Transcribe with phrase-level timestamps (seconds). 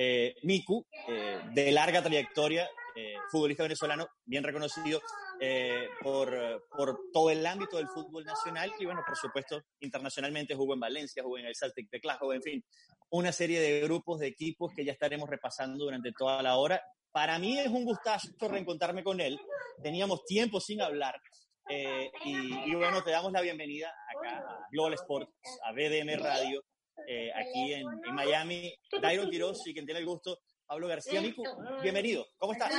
[0.00, 5.00] Eh, Miku, eh, de larga trayectoria, eh, futbolista venezolano, bien reconocido
[5.40, 6.30] eh, por,
[6.70, 11.24] por, todo el ámbito del fútbol nacional y, bueno, por supuesto, internacionalmente jugó en Valencia,
[11.24, 12.64] jugó en el Celtic de Glasgow, en fin,
[13.10, 16.80] una serie de grupos, de equipos que ya estaremos repasando durante toda la hora.
[17.10, 19.36] Para mí es un gustazo reencontrarme con él.
[19.82, 21.20] Teníamos tiempo sin hablar.
[21.68, 25.32] y, y, bueno, te damos la bienvenida acá a Global Sports,
[25.64, 26.62] a BDM Radio,
[27.06, 28.74] eh, aquí en, en, Miami.
[29.02, 31.42] Dairon Quiroz y quien tiene el gusto, Pablo García Miku.
[31.82, 32.72] Bienvenido, ¿cómo estás?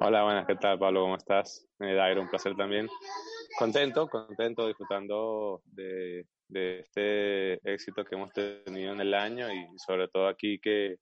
[0.00, 1.02] Hola, buenas, ¿qué tal, Pablo?
[1.02, 1.66] ¿Cómo estás?
[1.80, 2.88] Eh, Dairon, un placer también.
[3.58, 10.08] Contento, contento, disfrutando de, de este éxito que hemos tenido en el año y sobre
[10.08, 10.96] todo aquí que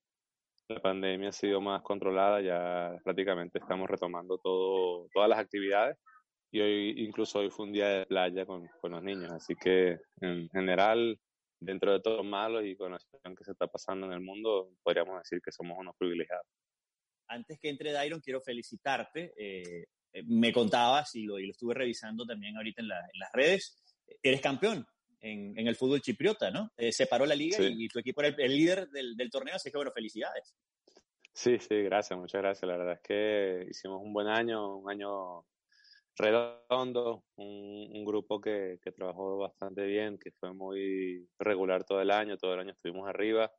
[0.69, 5.97] la pandemia ha sido más controlada, ya prácticamente estamos retomando todo, todas las actividades
[6.51, 9.99] y hoy incluso hoy fue un día de playa con, con los niños, así que
[10.21, 11.19] en general
[11.59, 14.71] dentro de todo malo y con la situación que se está pasando en el mundo,
[14.83, 16.47] podríamos decir que somos unos privilegiados.
[17.29, 19.33] Antes que entre Dairon, quiero felicitarte.
[19.37, 23.19] Eh, eh, me contabas, y lo, y lo, estuve revisando también ahorita en, la, en
[23.19, 23.83] las redes,
[24.23, 24.87] eres campeón
[25.21, 26.71] en, en, el fútbol chipriota, ¿no?
[26.77, 27.65] Eh, se paró la liga sí.
[27.65, 30.55] y, y, tu equipo era el, el líder del, del, torneo, así que bueno, felicidades.
[31.35, 32.67] Sí, sí, gracias, muchas gracias.
[32.67, 35.45] La verdad es que hicimos un buen año, un año
[36.17, 42.11] redondo, un, un grupo que, que, trabajó bastante bien, que fue muy regular todo el
[42.11, 43.53] año, todo el año estuvimos arriba,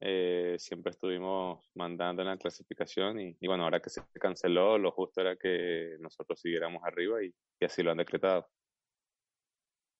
[0.00, 4.92] eh, siempre estuvimos mandando en la clasificación y, y, bueno, ahora que se canceló, lo
[4.92, 8.46] justo era que nosotros siguiéramos arriba y, y así lo han decretado.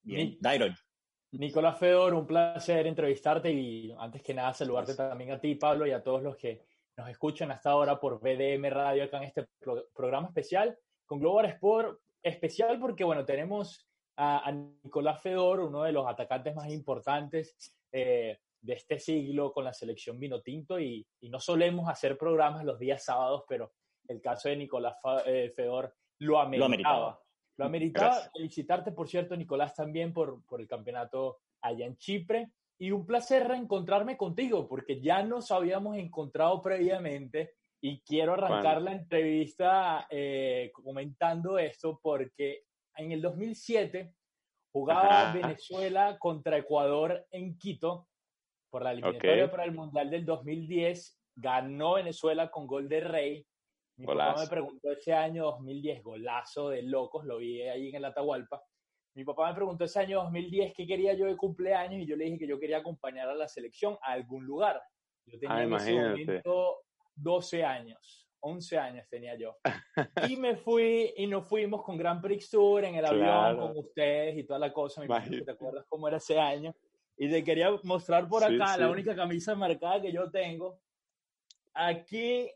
[0.02, 0.74] Bien, Dairon.
[1.32, 5.08] Nicolás Fedor, un placer entrevistarte y antes que nada saludarte Gracias.
[5.08, 6.62] también a ti, Pablo, y a todos los que
[6.96, 11.46] nos escuchan hasta ahora por BDM Radio acá en este pro programa especial con Global
[11.46, 17.56] Sport especial porque, bueno, tenemos a, a, Nicolás Fedor, uno de los atacantes más importantes
[17.92, 22.64] eh, de este siglo con la selección vino tinto y, y, no solemos hacer programas
[22.64, 23.72] los días sábados, pero
[24.08, 26.58] el caso de Nicolás eh, Fedor lo ameritaba.
[26.58, 27.20] Lo ameritaba.
[27.56, 28.06] Lo ameritaba.
[28.06, 28.32] Gracias.
[28.32, 32.50] Felicitarte, por cierto, Nicolás, también por, por el campeonato allá en Chipre.
[32.78, 37.54] Y un placer reencontrarme contigo, porque ya nos habíamos encontrado previamente
[37.86, 38.80] y quiero arrancar bueno.
[38.80, 42.64] la entrevista eh, comentando esto porque
[42.96, 44.14] en el 2007
[44.72, 45.32] jugaba Ajá.
[45.34, 48.08] Venezuela contra Ecuador en Quito
[48.70, 49.48] por la eliminatoria okay.
[49.50, 51.20] para el Mundial del 2010.
[51.36, 53.46] Ganó Venezuela con gol de Rey.
[53.98, 54.30] Mi golazo.
[54.30, 58.64] papá me preguntó ese año 2010, golazo de locos, lo vi ahí en el Atahualpa.
[59.14, 62.24] Mi papá me preguntó ese año 2010 qué quería yo de cumpleaños y yo le
[62.24, 64.80] dije que yo quería acompañar a la selección a algún lugar.
[65.26, 66.83] Yo tenía ah, en ese momento
[67.14, 69.56] 12 años, 11 años tenía yo.
[70.32, 73.58] Y me fui y nos fuimos con Grand Prix Tour en el avión claro.
[73.58, 75.00] con ustedes y toda la cosa.
[75.00, 76.74] Me imagino que te acuerdas cómo era ese año.
[77.16, 78.80] Y te quería mostrar por acá sí, sí.
[78.80, 80.80] la única camisa marcada que yo tengo.
[81.72, 82.50] Aquí,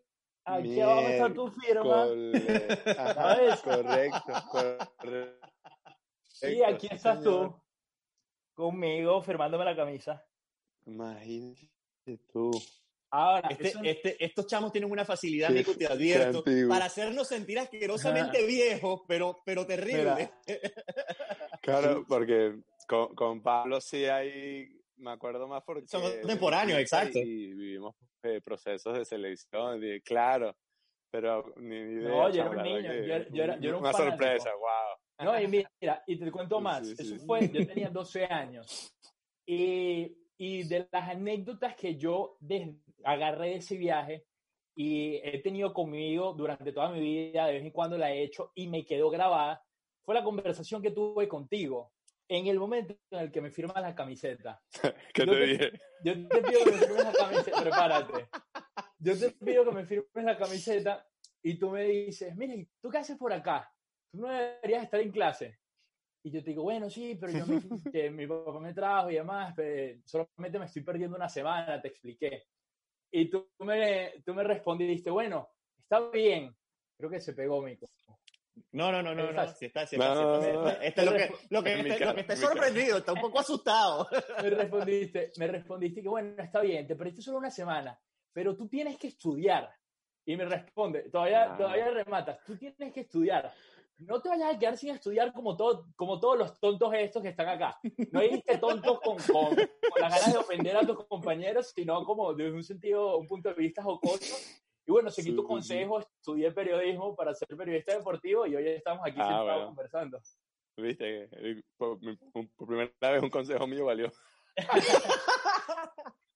[0.45, 0.85] aquí Miércoles.
[0.85, 3.15] abajo está tu firma.
[3.15, 3.61] ¿Sabes?
[3.61, 5.49] Correcto, correcto.
[6.43, 7.51] Y aquí estás señor.
[7.51, 7.63] tú,
[8.55, 10.25] conmigo, firmándome la camisa.
[10.87, 11.69] Imagínate
[12.33, 12.51] tú.
[13.11, 13.81] Ahora, este, eso...
[13.83, 19.41] este, estos chamos tienen una facilidad, Nico, te advierto, para hacernos sentir asquerosamente viejos, pero,
[19.45, 20.31] pero terrible.
[21.63, 25.87] claro, porque con, con, Pablo sí hay, me acuerdo más porque...
[25.89, 27.19] Somos contemporáneos, exacto.
[27.19, 30.55] Y vivimos eh, procesos de selección, y, claro,
[31.11, 32.09] pero ni, ni idea.
[32.11, 34.25] No, yo era un niño, yo, yo, era, yo era un Una fanático.
[34.25, 35.27] sorpresa, wow.
[35.33, 37.27] No, y mira, y te cuento más, sí, sí, eso sí.
[37.27, 38.95] fue, yo tenía 12 años,
[39.47, 42.39] y y de las anécdotas que yo
[43.05, 44.27] agarré ese viaje
[44.75, 48.53] y he tenido conmigo durante toda mi vida, de vez en cuando la he hecho
[48.55, 49.63] y me quedó grabada,
[50.05, 51.93] fue la conversación que tuve contigo
[52.29, 54.63] en el momento en el que me firmas la camiseta.
[55.15, 55.73] ¿Qué yo te, dije?
[56.05, 58.29] Yo te pido que me firmes la camiseta, prepárate.
[58.99, 61.07] Yo te pido que me firmes la camiseta
[61.43, 63.73] y tú me dices, mire, ¿tú qué haces por acá?
[64.13, 65.59] Tú no deberías estar en clase.
[66.23, 69.15] Y yo te digo, bueno, sí, pero yo me, que mi papá me trajo y
[69.15, 69.55] demás,
[70.05, 72.45] solamente me estoy perdiendo una semana, te expliqué.
[73.11, 75.49] Y tú me, tú me respondiste, bueno,
[75.81, 76.55] está bien.
[76.97, 77.87] Creo que se pegó, Mico.
[78.73, 81.31] No, no, no, no, no, si está, si está, no, si está, está, lo que,
[81.51, 84.09] lo que, está, lo que está sorprendido, está un poco asustado.
[84.43, 87.99] Me respondiste, me respondiste que bueno, está bien, te perdiste solo una semana,
[88.33, 89.71] pero tú tienes que estudiar.
[90.27, 91.57] Y me responde, todavía, Ah.
[91.57, 93.51] todavía rematas, tú tienes que estudiar.
[93.99, 97.31] No te vayas a quedar sin estudiar como, todo, como todos los tontos estos que
[97.31, 97.79] están acá.
[98.13, 102.33] No dijiste tontos con, con, con las ganas de ofender a tus compañeros, sino como
[102.33, 104.37] desde un sentido, un punto de vista jocoso.
[104.87, 105.49] Y bueno, seguí Sí, tu sí, sí.
[105.49, 109.67] consejo, estudié periodismo para ser periodista deportivo y hoy estamos aquí Ah, bueno.
[109.67, 110.21] conversando.
[110.77, 111.29] Viste,
[111.77, 111.99] por,
[112.57, 114.13] por primera vez un consejo mío valió.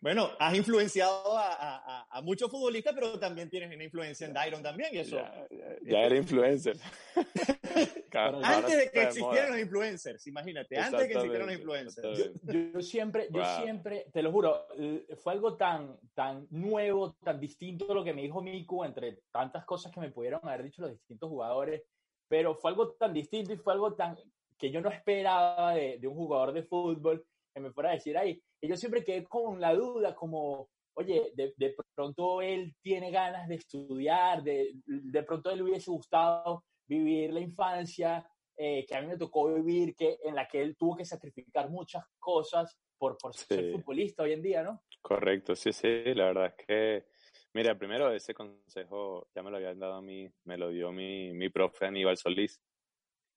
[0.00, 4.62] Bueno, has influenciado a, a- a- muchos futbolistas, pero también tienes una influencia en Dairon
[4.62, 5.16] también, y eso.
[5.16, 6.76] Ya, ya- ya era influencer.
[8.10, 12.18] Claro, Antes de que existieran los influencers, imagínate, antes de que existieran los influencers.
[12.20, 12.70] exactamente.
[12.72, 13.62] Yo siempre, yo Wow.
[13.64, 18.12] siempre, te lo juro, eh, fue algo tan, tan nuevo, tan distinto a lo que
[18.14, 21.82] me dijo Miku, entre tantas cosas que me pudieron haber dicho los distintos jugadores,
[22.28, 24.16] pero fue algo tan distinto y fue algo tan
[24.56, 28.18] que yo no esperaba de, de un jugador de fútbol que me fuera a decir
[28.18, 28.40] ahí.
[28.60, 33.48] Y yo siempre quedé con la duda, como, oye, de, de pronto él tiene ganas
[33.48, 39.08] de estudiar, de, de pronto él hubiese gustado vivir la infancia, eh, que a mí
[39.08, 43.34] me tocó vivir, que, en la que él tuvo que sacrificar muchas cosas por, por
[43.34, 44.82] ser futbolista hoy en día, ¿no?
[45.00, 47.06] Correcto, sí, sí, la verdad es que,
[47.52, 51.32] mira, primero ese consejo ya me lo habían dado a mí, me lo dio mi,
[51.32, 52.60] mi profe Aníbal Solís,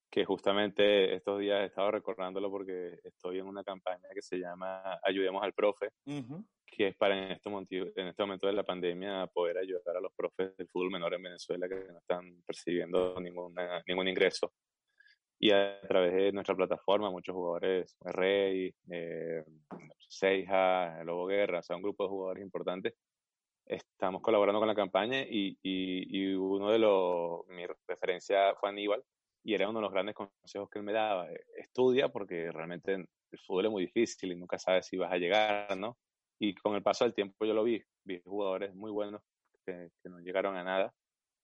[0.10, 5.00] que justamente estos días he estado recordándolo porque estoy en una campaña que se llama
[5.04, 6.46] Ayudemos al Profe, Ujú.
[6.66, 10.02] que es para en este, motivo, en este momento de la pandemia poder ayudar a
[10.02, 14.54] los profes del fútbol menor en Venezuela que no están percibiendo ninguna, ningún ingreso.
[15.40, 19.44] Y a través de nuestra plataforma, muchos jugadores, Rey, eh,
[20.00, 22.96] Seija, Lobo Guerra, o sea, un grupo de jugadores importantes,
[23.68, 29.04] estamos colaborando con la campaña y, y, y uno de los, mi referencia fue Aníbal,
[29.48, 32.96] y era uno de los grandes consejos que él me daba, eh, estudia porque realmente
[32.96, 35.98] el fútbol es muy difícil y nunca sabes si vas a llegar, ¿no?
[36.38, 39.22] Y con el paso del tiempo yo lo vi, vi jugadores muy buenos
[39.66, 40.94] que, no llegaron a nada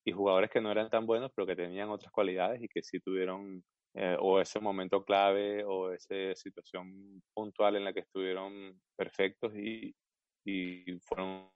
[0.06, 3.00] y jugadores que no eran tan buenos pero que tenían otras cualidades y que sí
[3.00, 3.64] tuvieron
[3.94, 9.96] eh, o ese momento clave o esa situación puntual en la que estuvieron perfectos y,
[10.44, 11.50] y fueron,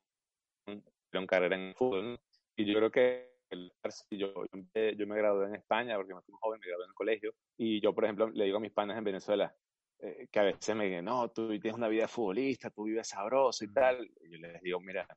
[1.12, 2.18] fueron carrera en el fútbol.
[2.56, 3.72] Y yo creo que el,
[4.12, 6.96] yo, yo, yo me gradué en España porque me fui joven, me gradué en el
[6.96, 9.54] colegio y yo, por ejemplo, le digo a mis panas en Venezuela,
[10.00, 13.08] eh, que a veces me dicen, no, tú tienes una vida de futbolista, tú vives
[13.08, 14.10] sabroso y tal.
[14.22, 15.08] Y yo les digo, mira,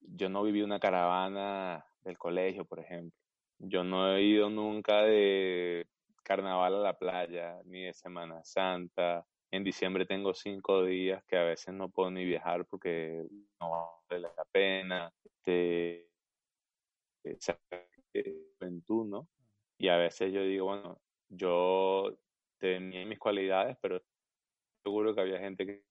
[0.00, 3.18] yo no viví una caravana del colegio, por ejemplo.
[3.58, 5.86] Yo no he ido nunca de
[6.22, 9.26] carnaval a la playa, ni de Semana Santa.
[9.50, 13.26] En diciembre tengo cinco días que a veces no puedo ni viajar porque
[13.60, 15.12] no vale la pena.
[15.24, 16.09] Este,
[18.58, 19.28] juventud, ¿no?
[19.78, 22.12] Y a veces yo digo, bueno, yo
[22.58, 24.02] tenía mis cualidades, pero
[24.84, 25.84] seguro que había gente que,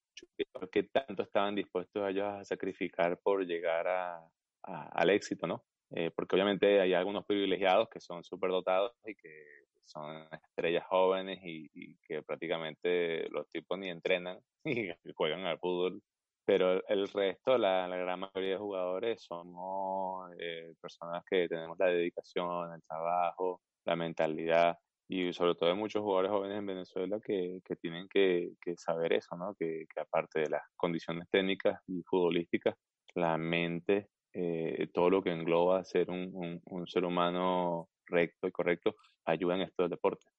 [0.71, 4.29] que tanto estaban dispuestos ellos a sacrificar por llegar a,
[4.63, 5.63] al éxito, ¿no?
[5.91, 11.39] Eh, porque obviamente hay algunos privilegiados que son súper dotados y que son estrellas jóvenes
[11.43, 16.01] y, y, que prácticamente los tipos ni entrenan y juegan al fútbol.
[16.49, 21.85] Pero el resto, la, la gran mayoría de jugadores, somos eh, personas que tenemos la
[21.85, 24.75] dedicación, el trabajo, la mentalidad
[25.07, 29.13] y sobre todo hay muchos jugadores jóvenes en Venezuela que, que tienen que, que, saber
[29.13, 29.53] eso, ¿no?
[29.59, 32.73] Que, que, aparte de las condiciones técnicas y futbolísticas,
[33.13, 38.51] la mente, eh, todo lo que engloba ser un, un, un, ser humano recto y
[38.51, 40.33] correcto, ayuda en estos deportes.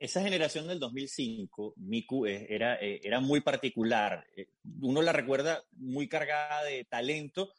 [0.00, 4.26] Esa generación del 2005, Miku, eh, era, eh, era muy particular.
[4.34, 4.46] Eh,
[4.80, 7.52] Uno la recuerda muy cargada de talento,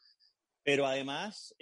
[0.64, 1.54] pero además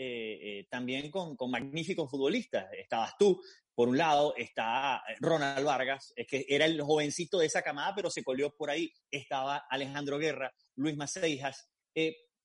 [0.70, 2.66] también con, con magníficos futbolistas.
[2.72, 3.42] Estabas tú,
[3.74, 8.10] por un lado está Ronald Vargas, es que era el jovencito de esa camada, pero
[8.10, 8.92] se colió por ahí.
[9.10, 11.70] Estaba Alejandro Guerra, Luis Maceijas,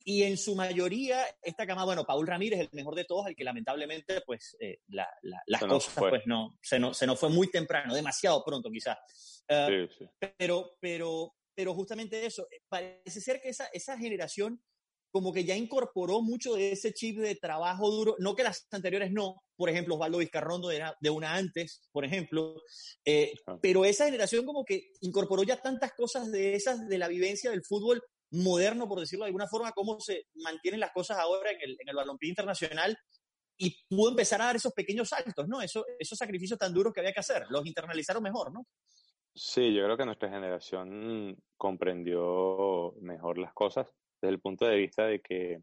[0.07, 3.43] y en su mayoría esta camada, bueno, Paul Ramírez, el mejor de todos, al que
[3.43, 7.29] lamentablemente, pues, eh, la, la, las se cosas, pues, no, se nos, se nos fue
[7.29, 8.97] muy temprano, demasiado pronto quizás.
[9.49, 10.05] Uh, sí, sí.
[10.37, 14.61] Pero, pero, pero justamente eso, parece ser que esa, esa generación
[15.11, 19.11] como que ya incorporó mucho de ese chip de trabajo duro, no que las anteriores
[19.11, 22.61] no, por ejemplo, Osvaldo Vizcarrondo era de una antes, por ejemplo,
[23.05, 23.57] eh, ah.
[23.61, 27.63] pero esa generación como que incorporó ya tantas cosas de esas, de la vivencia del
[27.63, 31.77] fútbol moderno, por decirlo de alguna forma, cómo se mantienen las cosas ahora en el,
[31.79, 32.97] en el balompié internacional
[33.57, 35.61] y pudo empezar a dar esos pequeños saltos, ¿no?
[35.61, 38.65] Eso, esos sacrificios tan duros que había que hacer, los internalizaron mejor, ¿no?
[39.33, 43.87] Sí, yo creo que nuestra generación comprendió mejor las cosas
[44.21, 45.61] desde el punto de vista de que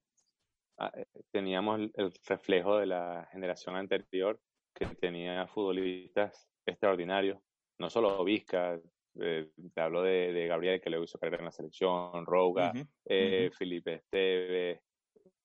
[0.78, 0.92] ah,
[1.30, 4.38] teníamos el reflejo de la generación anterior
[4.74, 7.38] que tenía futbolistas extraordinarios,
[7.78, 8.78] no solo Vizca,
[9.20, 12.72] Eh, te hablo de, de, Gabriel, que le hizo carrera en la selección, Roga,
[13.04, 14.82] eh, Felipe Esteve,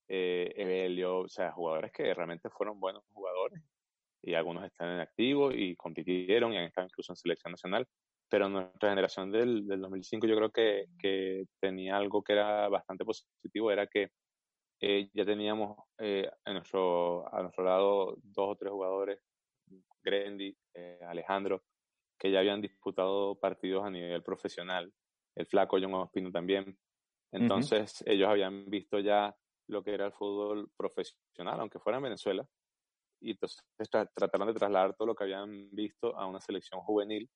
[0.07, 3.62] eh, Evelio, o sea, jugadores que realmente fueron buenos jugadores
[4.24, 7.88] y algunos están en activo y compitieron y han estado incluso en selección nacional.
[8.29, 13.05] Pero nuestra generación del, del 2005 yo creo que, que tenía algo que era bastante
[13.05, 14.12] positivo, era que
[14.79, 19.19] eh, ya teníamos eh, a, nuestro, a nuestro lado dos o tres jugadores,
[20.03, 21.63] Grendy, eh, Alejandro,
[22.17, 24.91] que ya habían disputado partidos a nivel profesional,
[25.36, 26.77] el flaco John Ospino también.
[27.31, 29.36] Entonces ellos habían visto ya
[29.67, 32.47] lo que era el fútbol profesional, aunque fuera en Venezuela,
[33.19, 33.63] y entonces
[34.13, 37.29] trataron de trasladar todo lo que habían visto a una selección juvenil.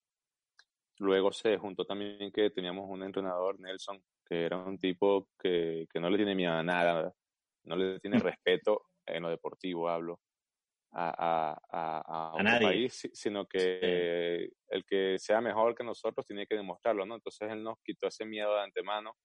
[1.00, 6.00] Luego se juntó también que teníamos un entrenador, Nelson, que era un tipo que, que
[6.00, 7.14] no le tiene miedo a nada,
[7.64, 10.20] no le tiene respeto en lo deportivo, hablo,
[10.94, 16.56] a, a, a, un país, sino que el que sea mejor que nosotros tiene que
[16.56, 17.16] demostrarlo, ¿no?
[17.16, 19.16] Entonces él nos quitó ese miedo de antemano.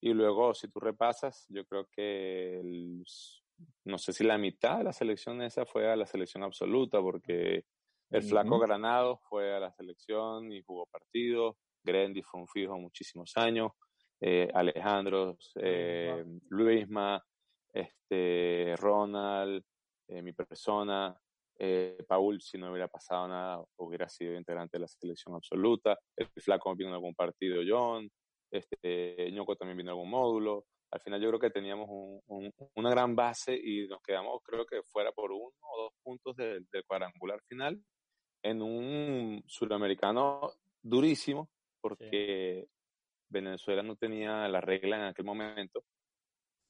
[0.00, 2.60] Y luego, si tú repasas, yo creo que
[3.84, 7.64] no sé si la mitad de la selección esa fue a la selección absoluta, porque
[8.10, 11.56] el flaco Granado fue a la selección y jugó partidos.
[11.82, 13.72] Grendy fue un fijo muchísimos años.
[14.20, 17.24] Eh, Alejandro, eh, Luisma,
[17.72, 19.64] este, Ronald,
[20.08, 21.16] eh, mi persona,
[21.58, 25.98] eh, Paul, si no hubiera pasado nada, hubiera sido integrante de la selección absoluta.
[26.16, 28.10] El Flaco vino en algún partido, John.
[28.50, 30.66] Este, Ñoco también vino en algún módulo.
[30.90, 31.88] Al final yo creo que teníamos
[32.74, 36.66] una gran base y nos quedamos, creo que fuera por uno o dos puntos del,
[36.86, 37.82] cuadrangular final
[38.42, 41.48] en un suramericano durísimo
[41.80, 42.66] porque
[43.30, 45.82] Venezuela no tenía la regla en aquel momento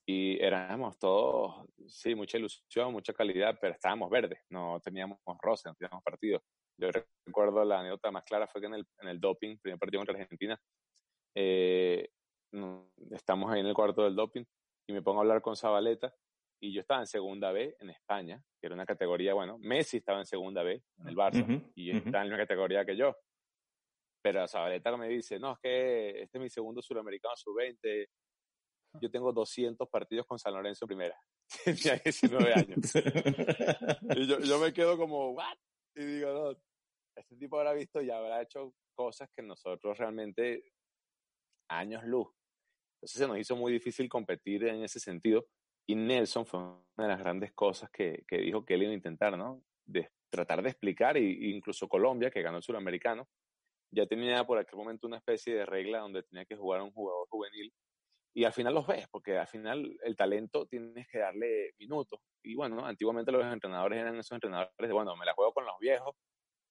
[0.06, 5.74] y éramos todos, sí, mucha ilusión, mucha calidad, pero estábamos verdes, no teníamos roce, no
[5.74, 6.42] teníamos partido.
[6.76, 6.88] Yo
[7.26, 10.20] recuerdo la anécdota más clara fue que en el, en el doping, primer partido contra
[10.20, 10.60] Argentina,
[11.36, 12.08] eh,
[13.12, 14.44] estamos ahí en el cuarto del doping
[14.88, 16.14] y me pongo a hablar con Zabaleta
[16.60, 20.18] y yo estaba en segunda B en España, que era una categoría, bueno, Messi estaba
[20.18, 23.16] en segunda B en el Barça y está en la categoría que yo.
[24.22, 28.08] Pero Zabaleta me dice, no, es que este es mi segundo suramericano sub-20,
[29.00, 31.20] yo tengo 200 partidos con San Lorenzo en primera.
[31.64, 32.94] Tenía 19 años.
[34.16, 35.56] y yo, yo, me quedo como, ¿what?
[35.94, 36.50] Y digo, no,
[37.16, 40.72] este tipo habrá visto y habrá hecho cosas que nosotros realmente
[41.68, 42.28] años luz.
[42.96, 45.46] Entonces se nos hizo muy difícil competir en ese sentido.
[45.86, 48.94] Y Nelson fue una de las grandes cosas que, que dijo que él iba a
[48.94, 49.62] intentar, ¿no?
[49.84, 53.28] De tratar de explicar, y, incluso Colombia, que ganó el suramericano,
[53.90, 57.26] ya tenía por aquel momento una especie de regla donde tenía que jugar un jugador
[57.28, 57.72] juvenil
[58.34, 62.18] y al final los ves, porque al final el talento tienes que darle minutos.
[62.42, 65.78] Y bueno, antiguamente los entrenadores eran esos entrenadores de, bueno, me la juego con los
[65.78, 66.14] viejos,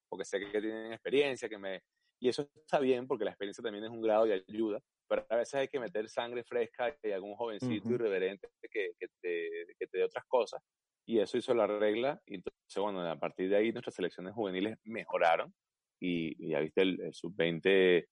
[0.10, 1.82] porque sé que tienen experiencia, que me...
[2.20, 5.36] Y eso está bien, porque la experiencia también es un grado de ayuda, pero a
[5.36, 9.98] veces hay que meter sangre fresca y algún jovencito irreverente que, que, te, que te
[9.98, 10.62] dé otras cosas.
[11.06, 12.22] Y eso hizo la regla.
[12.26, 15.54] Y entonces, bueno, a partir de ahí nuestras selecciones juveniles mejoraron.
[16.00, 18.08] Y, ya viste, el, el sub-20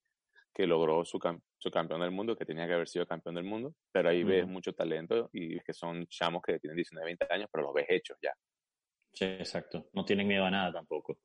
[0.54, 1.20] que logró su,
[1.60, 4.48] su, campeón del mundo, que tenía que haber sido campeón del mundo, pero ahí ves
[4.48, 7.86] mucho talento y ves que son chamos que tienen 19, 20 años, pero los ves
[7.90, 8.34] hechos ya.
[9.14, 9.90] Sí, exacto.
[9.94, 11.18] No tienen miedo a nada tampoco.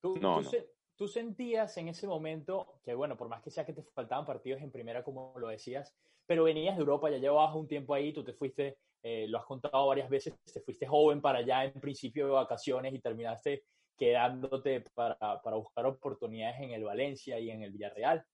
[0.00, 0.50] ¿Tú, no, tú,
[0.96, 4.62] tú sentías en ese momento que, bueno, por más que sea que te faltaban partidos
[4.62, 5.94] en primera, como lo decías,
[6.26, 9.44] pero venías de Europa, ya llevabas un tiempo ahí, tú te fuiste, eh, lo has
[9.44, 13.64] contado varias veces, te fuiste joven para allá en principio de vacaciones y terminaste
[13.96, 18.24] quedándote para, para buscar oportunidades en el Valencia y en el Villarreal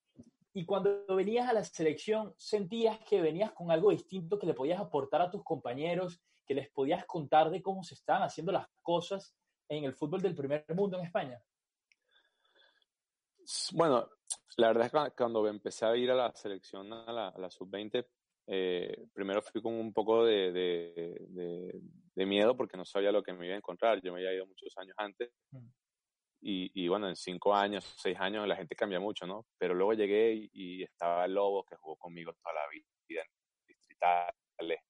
[0.53, 4.81] y cuando venías a la selección sentías que venías con algo distinto que le podías
[4.81, 9.37] aportar a tus compañeros, que les podías contar de cómo se están haciendo las cosas
[9.69, 11.41] en el fútbol del primer mundo en España?
[13.73, 14.09] Bueno,
[14.57, 18.07] la verdad es que cuando empecé a ir a la selección, a la, sub-20,
[18.49, 23.47] eh, primero fui con un poco de, de, miedo porque no sabía lo que me
[23.47, 24.01] iba a encontrar.
[24.03, 25.33] Yo me había ido muchos años antes.
[25.53, 25.69] Mm.
[26.43, 29.47] Y, bueno, en cinco años, seis años, la gente cambia mucho, ¿no?
[29.59, 33.27] Pero luego llegué y, estaba el Lobo, que jugó conmigo toda la vida en
[33.67, 34.81] distritales.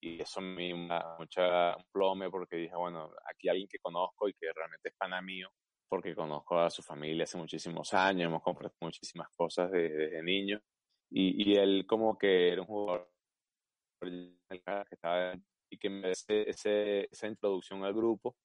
[0.00, 4.34] Y eso me dio mucha plome porque dije, bueno, aquí hay alguien que conozco y
[4.34, 5.50] que realmente es pana mío,
[5.88, 10.60] porque conozco a su familia hace muchísimos años, hemos comprado muchísimas cosas desde, niño.
[11.10, 13.08] Y, y, él como que era un jugador
[14.00, 14.36] que
[14.90, 15.34] estaba
[15.70, 18.36] y que me ese, ese, esa introducción al grupo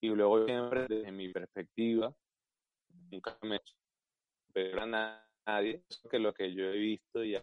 [0.00, 2.14] y luego siempre desde mi perspectiva
[3.10, 3.60] nunca me
[4.52, 5.84] pero a nadie.
[6.10, 7.36] Que lo que yo he visto y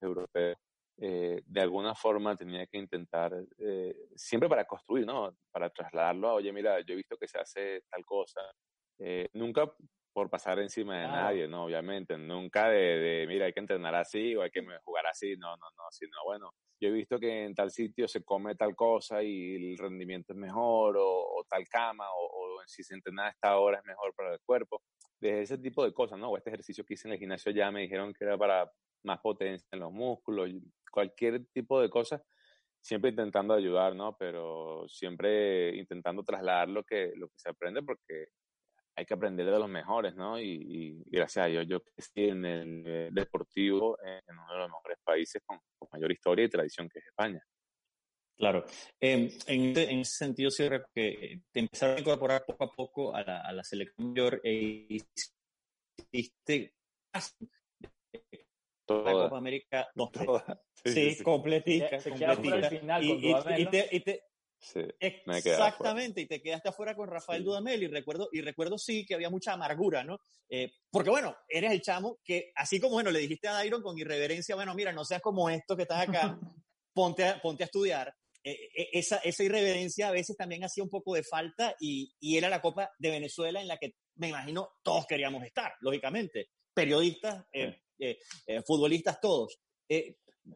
[0.00, 0.56] europeo
[1.02, 6.34] eh, de alguna forma tenía que intentar eh, siempre para construir no para trasladarlo a
[6.34, 8.42] oye mira yo he visto que se hace tal cosa
[8.98, 9.72] eh, nunca
[10.12, 11.64] por pasar encima de nadie, ¿no?
[11.64, 15.56] Obviamente, nunca de, de, mira, hay que entrenar así o hay que jugar así, no,
[15.56, 19.22] no, no, sino, bueno, yo he visto que en tal sitio se come tal cosa
[19.22, 23.58] y el rendimiento es mejor o, tal cama o, o, si se entrena a esta
[23.58, 24.82] hora es mejor para el cuerpo.
[25.20, 26.30] Desde ese tipo de cosas, ¿no?
[26.30, 28.70] O este ejercicio que hice en el gimnasio ya me dijeron que era para
[29.02, 30.50] más potencia en los músculos,
[30.90, 32.22] cualquier tipo de cosas,
[32.80, 34.16] siempre intentando ayudar, ¿no?
[34.16, 38.28] Pero siempre intentando trasladar lo que, lo que se aprende porque
[39.00, 40.38] hay que aprender de los mejores, ¿no?
[40.38, 45.42] Y, gracias a Dios yo crecí en el deportivo en uno de los mejores países
[45.44, 45.58] con,
[45.90, 47.42] mayor historia y tradición que es España.
[48.36, 48.64] Claro.
[49.00, 53.40] Em, en, ese sentido, sí, que te empezaron a incorporar poco a poco a la,
[53.40, 56.74] a la selección mayor e hiciste
[58.88, 59.88] la Copa América
[60.84, 61.98] Sí, sí, completica.
[63.02, 64.22] y, te,
[65.26, 69.30] Exactamente, y te quedaste afuera con Rafael Dudamel y recuerdo, y recuerdo sí que había
[69.30, 70.20] mucha amargura, ¿no?
[70.48, 73.98] Eh, porque bueno, eres el chamo que, así como bueno, le dijiste a Dairon con
[73.98, 76.38] irreverencia, bueno, mira, no seas como esto que estás acá,
[76.92, 78.14] ponte a, ponte a estudiar.
[78.42, 82.36] Eh, eh, esa, esa irreverencia a veces también hacía un poco de falta y, y
[82.36, 86.48] era la Copa de Venezuela en la que me imagino todos queríamos estar, lógicamente.
[86.74, 87.46] Periodistas,
[88.64, 89.58] futbolistas, todos.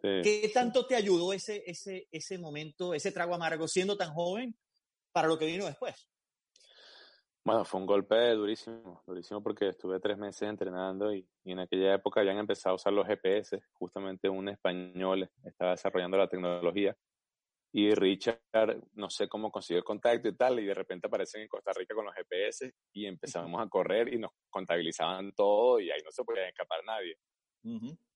[0.02, 4.56] ¿Qué tanto te ayudó ese, ese, ese momento, ese trago amargo, siendo tan joven,
[5.12, 6.08] para lo que vino después?
[7.44, 12.20] Bueno, fue un golpe durísimo, durísimo porque estuve tres meses entrenando y, en aquella época
[12.20, 16.96] habían empezado a usar los GPS, justamente un español estaba desarrollando la tecnología
[17.70, 21.48] y Richard, no sé cómo consiguió el contacto y tal, y de repente aparecen en
[21.48, 26.00] Costa Rica con los GPS y empezamos a correr y nos contabilizaban todo y ahí
[26.02, 27.18] no se podía escapar nadie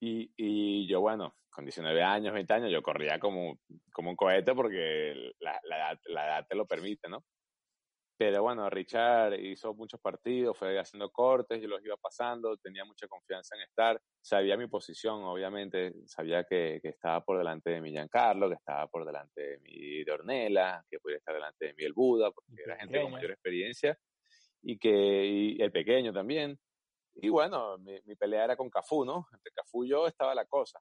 [0.01, 3.59] y, y, yo, bueno, con 19 años, 20 años, yo corría como,
[3.93, 7.25] como un cohete porque la, la, edad, la edad te lo permite, ¿no?
[8.19, 13.07] Pero bueno, Richard hizo muchos partidos, fue haciendo cortes, yo los iba pasando, tenía mucha
[13.07, 17.93] confianza en estar, sabía mi posición, obviamente, sabía que, que estaba por delante de mi
[17.93, 21.93] Giancarlo, que estaba por delante de mi Dornela, que podía estar delante de mi El
[21.93, 23.97] Buda, porque era gente con mayor experiencia,
[24.63, 26.59] y que y el pequeño también.
[27.21, 29.27] Y bueno, mi, mi, pelea era con Cafú, ¿no?
[29.33, 30.79] Entre Cafú y yo estaba la cosa.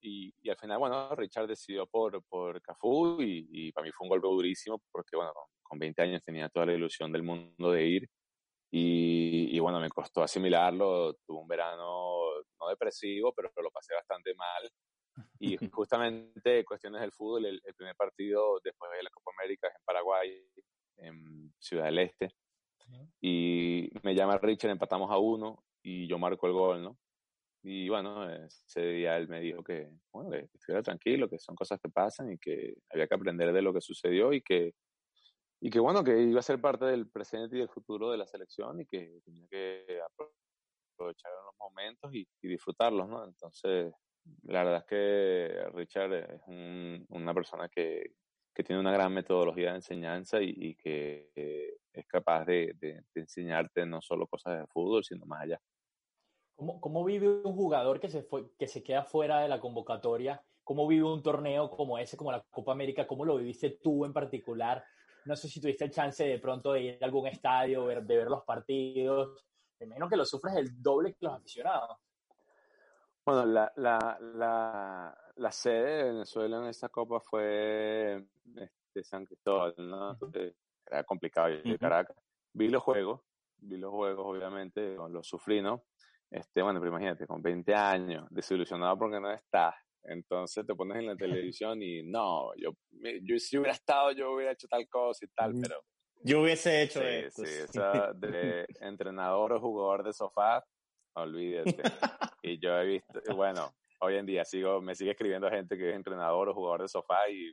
[0.00, 4.06] Y, y al final, bueno, Richard decidió por, por Cafú y, y, para mí fue
[4.06, 7.84] un golpe durísimo porque, bueno, con 20 años tenía toda la ilusión del mundo de
[7.84, 8.08] ir.
[8.70, 11.14] Y, y bueno, me costó asimilarlo.
[11.26, 12.20] Tuve un verano
[12.58, 14.70] no depresivo, pero lo pasé bastante mal.
[15.38, 19.74] Y justamente cuestiones del fútbol, el, el primer partido después de la Copa América es
[19.74, 20.50] en Paraguay,
[20.98, 22.34] en Ciudad del Este.
[23.20, 26.98] Y me llama Richard, empatamos a uno y yo marco el gol, ¿no?
[27.62, 31.80] Y bueno, ese día él me dijo que, bueno, que estuviera tranquilo, que son cosas
[31.80, 34.74] que pasan y que había que aprender de lo que sucedió y que,
[35.60, 38.26] y que bueno, que iba a ser parte del presente y del futuro de la
[38.26, 40.00] selección y que tenía que
[40.92, 43.24] aprovechar los momentos y, disfrutarlos, ¿no?
[43.24, 43.92] Entonces,
[44.44, 46.42] la verdad es que Richard es
[47.08, 48.14] una persona que,
[48.56, 53.20] que, tiene una gran metodología de enseñanza y, y que es capaz de, de, de,
[53.20, 55.60] enseñarte no solo cosas de fútbol, sino más allá.
[56.54, 60.42] ¿Cómo, ¿Cómo, vive un jugador que se, fue, que se queda fuera de la convocatoria?
[60.64, 63.06] ¿Cómo vive un torneo como ese, como la Copa América?
[63.06, 64.82] ¿Cómo lo viviste tú en particular?
[65.26, 68.16] No sé si tuviste el chance de pronto de ir a algún estadio, ver, de
[68.16, 69.44] ver los partidos.
[69.78, 71.98] Me imagino que lo sufres el doble que los aficionados.
[73.24, 78.24] Bueno, la, la, la, la sede de Venezuela en esta Copa fue
[78.56, 80.12] este, San Cristóbal, ¿no?
[80.12, 80.54] Entonces,
[80.86, 82.16] era complicado ir de Caracas.
[82.52, 83.20] Vi los juegos,
[83.58, 85.84] vi los juegos, obviamente, los sufrí, ¿no?
[86.30, 89.74] Este, bueno, pero imagínate, con 20 años, desilusionado porque no estás.
[90.02, 91.16] Entonces te pones en la
[91.52, 92.70] televisión y no, yo,
[93.22, 95.82] yo si hubiera estado, yo hubiera hecho tal cosa y tal, pero...
[96.22, 97.44] Yo hubiese hecho sí, esto.
[97.44, 100.64] Sí, eso de entrenador o jugador de sofá,
[101.14, 101.76] olvídate.
[102.42, 105.96] y yo he visto, bueno, hoy en día sigo, me sigue escribiendo gente que es
[105.96, 107.52] entrenador o jugador de sofá y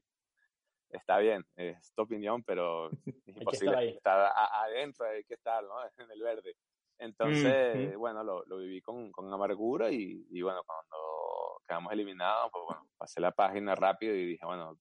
[0.89, 2.89] está bien, es tu opinión, pero
[3.25, 5.73] es imposible estar, adentro, hay que estar, ¿no?
[5.97, 6.55] En el verde.
[6.99, 12.63] Entonces, bueno, lo, lo, viví con, con amargura y, y, bueno, cuando quedamos eliminados, pues
[12.65, 14.77] bueno, pasé la página rápido y dije, bueno,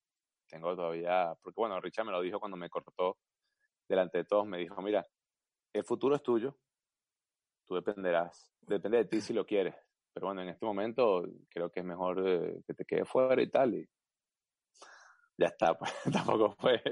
[0.47, 3.17] tengo todavía, porque bueno, Richard me lo dijo cuando me cortó
[3.89, 5.05] delante de todos, me dijo, mira,
[5.73, 6.57] el futuro es tuyo,
[7.67, 9.75] tú dependerás, depende de ti si lo quieres,
[10.13, 13.51] pero bueno, en este momento creo que es mejor eh, que te quedes fuera y
[13.51, 13.89] tal, y
[15.39, 16.83] ya está, pues, tampoco fue,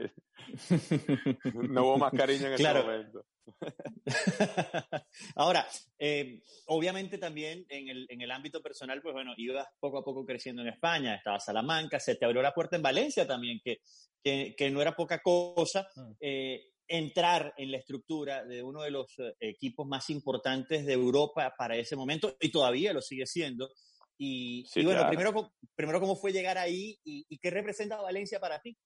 [1.68, 3.24] no hubo más cariño en ese momento.
[5.36, 5.66] Ahora,
[5.98, 10.24] eh, obviamente también en el, en el ámbito personal, pues bueno, ibas poco a poco
[10.24, 13.80] creciendo en España, estaba Salamanca, se te abrió la puerta en Valencia también, que,
[14.22, 15.88] que, que no era poca cosa.
[15.94, 16.12] Mm.
[16.20, 21.54] Eh, entrar en la estructura de uno de los eh, equipos más importantes de Europa
[21.56, 23.70] para ese momento y todavía lo sigue siendo.
[24.18, 28.76] Y, bueno, primero, primero, ¿cómo fue llegar ahí y, qué representa Valencia para ti?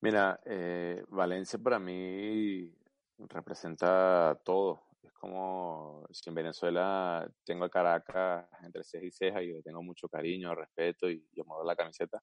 [0.00, 2.70] Mira, eh, Valencia para mí
[3.18, 4.84] representa todo.
[5.02, 9.82] Es como si en Venezuela tengo a Caracas entre ceja y ceja y le tengo
[9.82, 12.22] mucho cariño, respeto y yo muevo la camiseta.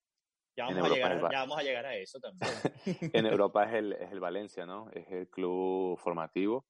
[0.58, 2.52] Ya vamos, a llegar, ya vamos, a llegar, a eso también.
[3.16, 4.90] en Europa es el, es el Valencia, ¿no?
[4.92, 6.66] Es el club formativo.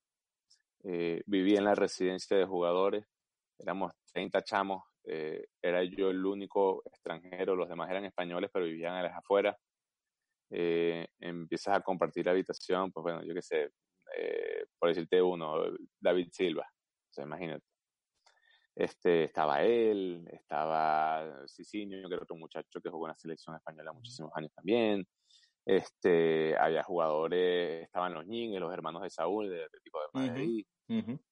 [0.83, 3.05] Eh, viví en la residencia de jugadores,
[3.57, 8.93] éramos 30 chamos, eh, era yo el único extranjero, los demás eran españoles, pero vivían
[8.93, 9.57] a las afueras.
[10.51, 13.69] Eh, empiezas a compartir la habitación, pues bueno, yo qué sé,
[14.77, 15.63] por decirte uno,
[15.99, 16.67] David Silva,
[17.09, 17.70] o sea, imagínate.
[18.75, 23.93] Este, estaba él, estaba Cicinho, que era otro muchacho que jugó en la selección española
[23.93, 25.05] muchísimos años también.
[25.65, 30.65] Este, había jugadores, estaban los Ñing, los hermanos de Saúl, del Atlético de Madrid.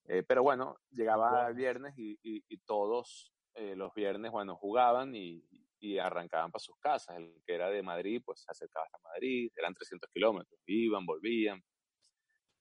[0.07, 5.43] Eh, pero bueno, llegaba el viernes y, y, todos eh, los viernes, bueno, jugaban y,
[5.79, 7.17] y arrancaban para sus casas.
[7.17, 11.61] El que era de Madrid, pues se acercaba hasta Madrid, eran 300 kilómetros, iban, volvían.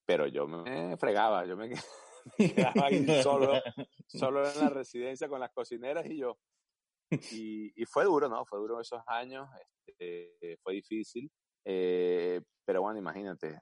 [0.06, 1.70] Pero yo me fregaba, yo me
[2.36, 3.60] quedaba ahí solo,
[4.06, 6.38] solo en la residencia con las cocineras y yo.
[7.32, 8.44] Y, y fue duro, ¿no?
[8.44, 9.48] Fue duro esos años,
[9.86, 11.30] este, fue difícil.
[11.64, 13.60] Eh, pero bueno, imagínate,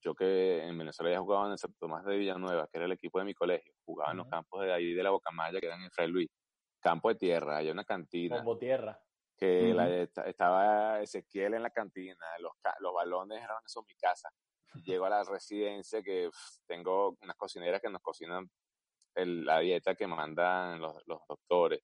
[0.00, 2.92] yo que en Venezuela ya jugaba en el Santo Tomás de Villanueva, que era el
[2.92, 5.82] equipo de mi colegio, jugaba en los campos de ahí de la Bocamaya, que eran
[5.82, 6.28] en Fray Luis,
[6.80, 8.38] campo de tierra, hay una cantina.
[8.38, 9.00] Como tierra.
[9.36, 9.88] Que la,
[10.26, 14.28] estaba Ezequiel en la cantina, los, los balones eran eso mi casa.
[14.84, 16.30] Llego a la residencia que
[16.66, 18.50] tengo unas cocineras que nos cocinan
[19.14, 21.80] la dieta que mandan los, los doctores.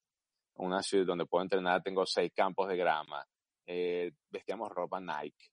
[0.54, 3.24] Una ciudad donde puedo entrenar, tengo seis campos de grama.
[3.66, 5.50] Eh, vestíamos ropa Nike.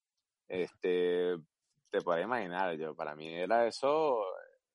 [0.48, 1.36] Este,
[1.90, 4.24] te puedes imaginar, yo, para mí era eso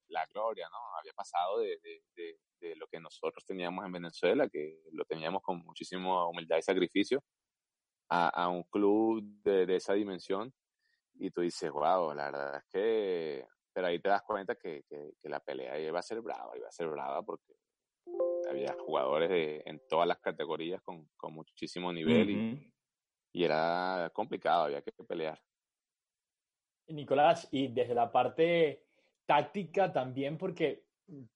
[0.09, 0.79] la gloria, ¿no?
[0.99, 1.79] Había pasado de,
[2.15, 6.63] de, de, lo que nosotros teníamos en Venezuela, que lo teníamos con muchísima humildad y
[6.63, 7.23] sacrificio,
[8.09, 10.53] a, a un club de, de, esa dimensión
[11.15, 15.13] y tú dices, wow, la verdad es que, pero ahí te das cuenta que, que,
[15.21, 17.55] que la pelea iba a ser brava, iba a ser brava porque
[18.49, 22.73] había jugadores de, en todas las categorías con, con muchísimo nivel y,
[23.33, 25.41] y era complicado, había que pelear.
[26.89, 28.87] Nicolás, y desde la parte
[29.27, 30.87] táctica también, porque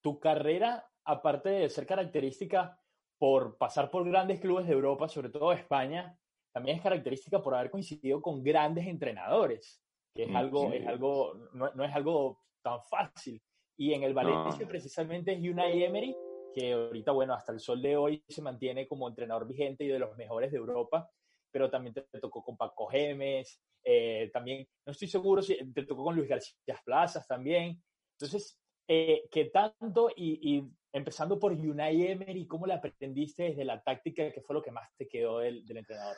[0.01, 2.81] tu carrera, aparte de ser característica
[3.19, 6.19] por pasar por grandes clubes de Europa, sobre todo España,
[6.55, 9.83] también es característica por haber coincidido con grandes entrenadores,
[10.15, 13.43] que es algo, es algo no, no, es algo tan fácil.
[13.77, 16.17] Y en el Valencia precisamente es Unai Emery,
[16.55, 19.99] que ahorita, bueno, hasta el sol de hoy se mantiene como entrenador vigente y de
[19.99, 21.11] los mejores de Europa,
[21.51, 26.05] pero también te, tocó con Paco Gemes, eh, también, no estoy seguro si te tocó
[26.05, 27.83] con Luis García Plazas también.
[28.13, 30.09] Entonces, eh, ¿qué tanto?
[30.15, 34.31] Y, y, empezando por Unai Emery, ¿cómo le aprendiste desde la táctica?
[34.31, 36.17] ¿Qué fue lo que más te quedó del, del entrenador?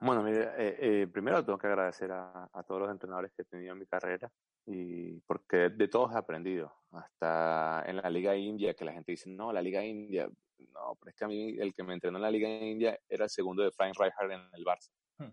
[0.00, 3.44] Bueno, mire, eh, eh, primero tengo que agradecer a, a, todos los entrenadores que he
[3.44, 4.30] tenido en mi carrera
[4.66, 9.28] y porque de todos he aprendido, hasta en la Liga India, que la gente dice,
[9.28, 10.28] no, la Liga India,
[10.72, 13.24] no, pero es que a mí el que me entrenó en la Liga India era
[13.24, 14.90] el segundo de Frank Rijkaard en el Barça.
[15.18, 15.32] Hmm.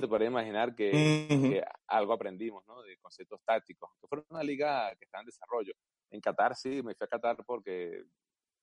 [0.00, 0.90] te podría imaginar que,
[1.28, 2.82] que, algo aprendimos, ¿no?
[2.82, 5.72] De conceptos tácticos, que fue una liga que está en desarrollo.
[6.10, 8.04] En Qatar sí, me fui a Qatar porque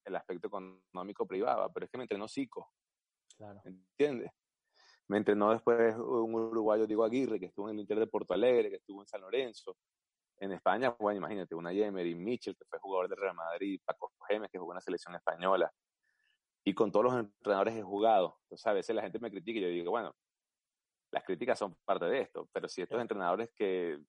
[0.03, 2.71] el aspecto económico privaba, pero es que me entrenó Zico.
[3.37, 3.61] Claro.
[3.65, 4.31] ¿Entiendes?
[5.07, 8.69] Me entrenó después un uruguayo, Diego Aguirre, que estuvo en el Inter de Porto Alegre,
[8.69, 9.77] que estuvo en San Lorenzo.
[10.37, 14.49] En España, bueno, imagínate, una Yemery, Mitchell, que fue jugador de Real Madrid, Paco Gemes,
[14.51, 15.71] que jugó en la selección española.
[16.65, 18.39] Y con todos los entrenadores he jugado.
[18.43, 20.15] Entonces, a veces la gente me critica y yo digo, bueno,
[21.11, 23.99] las críticas son parte de esto, pero si estos entrenadores que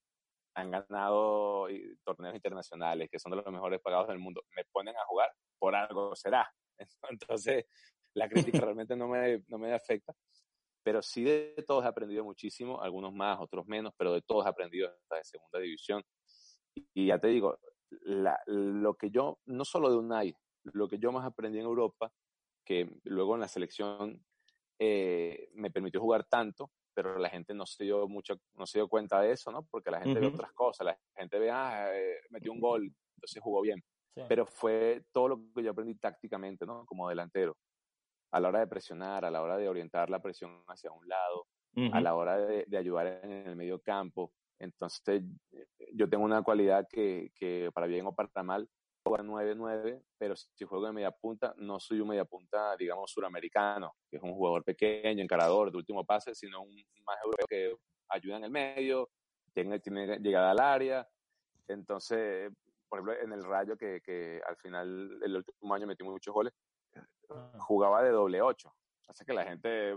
[0.54, 1.68] han ganado
[2.02, 5.74] torneos internacionales, que son de los mejores pagados del mundo, me ponen a jugar, por
[5.74, 6.50] algo será.
[7.10, 7.66] Entonces,
[8.14, 10.14] la crítica realmente no me, no me afecta
[10.86, 14.48] pero sí de todos he aprendido muchísimo, algunos más, otros menos, pero de todos he
[14.48, 16.00] aprendido hasta de segunda división.
[16.94, 17.58] Y ya te digo,
[18.02, 22.12] la, lo que yo, no solo de Unai, lo que yo más aprendí en Europa,
[22.64, 24.24] que luego en la selección
[24.78, 28.86] eh, me permitió jugar tanto, pero la gente no se dio mucho, no se dio
[28.86, 29.66] cuenta de eso, ¿no?
[29.68, 30.30] Porque la gente uh -huh.
[30.30, 33.82] ve otras cosas, la gente ve, ah, eh, metió un gol, entonces jugó bien.
[34.14, 34.22] Sí.
[34.28, 36.86] Pero fue todo lo que yo aprendí tácticamente, ¿no?
[36.86, 37.56] Como delantero
[38.30, 41.46] a la hora de presionar, a la hora de orientar la presión hacia un lado,
[41.76, 41.90] uh -huh.
[41.94, 44.32] a la hora de, de, ayudar en el medio campo.
[44.58, 45.22] Entonces,
[45.92, 48.68] yo tengo una cualidad que, que para bien o para mal,
[49.06, 53.94] juego 9-9, pero si juego de media punta, no soy un media punta, digamos, suramericano,
[54.10, 56.74] que es un jugador pequeño, encarador, de último pase, sino un
[57.06, 59.10] más europeo que ayuda en el medio,
[59.52, 61.08] tiene, tiene llegada al área.
[61.68, 62.50] Entonces,
[62.88, 66.52] por ejemplo, en el Rayo, que, que al final, el último año metí muchos goles,
[67.58, 68.74] jugaba de doble ocho.
[69.08, 69.94] Así que la gente,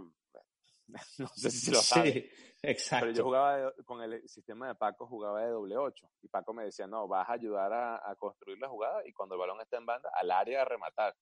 [1.19, 2.11] no sé si lo sabe.
[2.11, 2.29] Sí,
[2.63, 3.05] exacto.
[3.05, 6.09] Pero yo jugaba de- con el sistema de Paco, jugaba de doble ocho.
[6.21, 9.35] Y Paco me decía, no, vas a ayudar a, a construir la jugada y cuando
[9.35, 11.15] el balón está en banda, al área a rematar.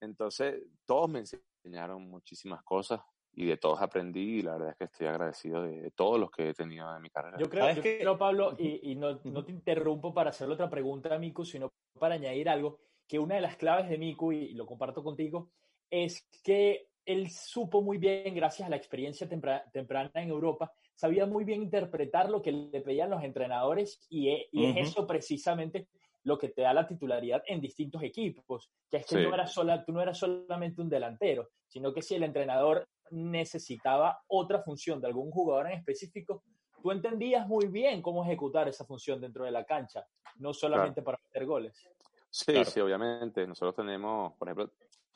[0.00, 3.00] Entonces, todos me enseñaron muchísimas cosas
[3.32, 6.30] y de todos aprendí y la verdad es que estoy agradecido de, de todos los
[6.30, 7.38] que he tenido en mi carrera.
[7.38, 7.98] Yo creo, ¿Sabes yo qué?
[7.98, 11.70] creo, Pablo, y, y no, no te interrumpo para hacerle otra pregunta a Miku, sino
[11.98, 15.50] para añadir algo, que una de las claves de Miku, y lo comparto contigo,
[15.90, 21.26] es que él supo muy bien, gracias a la experiencia tempra- temprana en Europa, sabía
[21.26, 25.86] muy bien interpretar lo que le pedían los entrenadores y, e- y es eso precisamente
[26.22, 29.22] lo que te da la titularidad en distintos equipos, que es que Sí.
[29.22, 34.22] no era sola, tú no eras solamente un delantero, sino que si el entrenador necesitaba
[34.28, 36.42] otra función de algún jugador en específico,
[36.82, 41.20] tú entendías muy bien cómo ejecutar esa función dentro de la cancha, no solamente para
[41.26, 41.86] meter goles.
[42.34, 42.64] Sí, Claro.
[42.68, 43.46] sí, obviamente.
[43.46, 44.72] Nosotros tenemos, por ejemplo,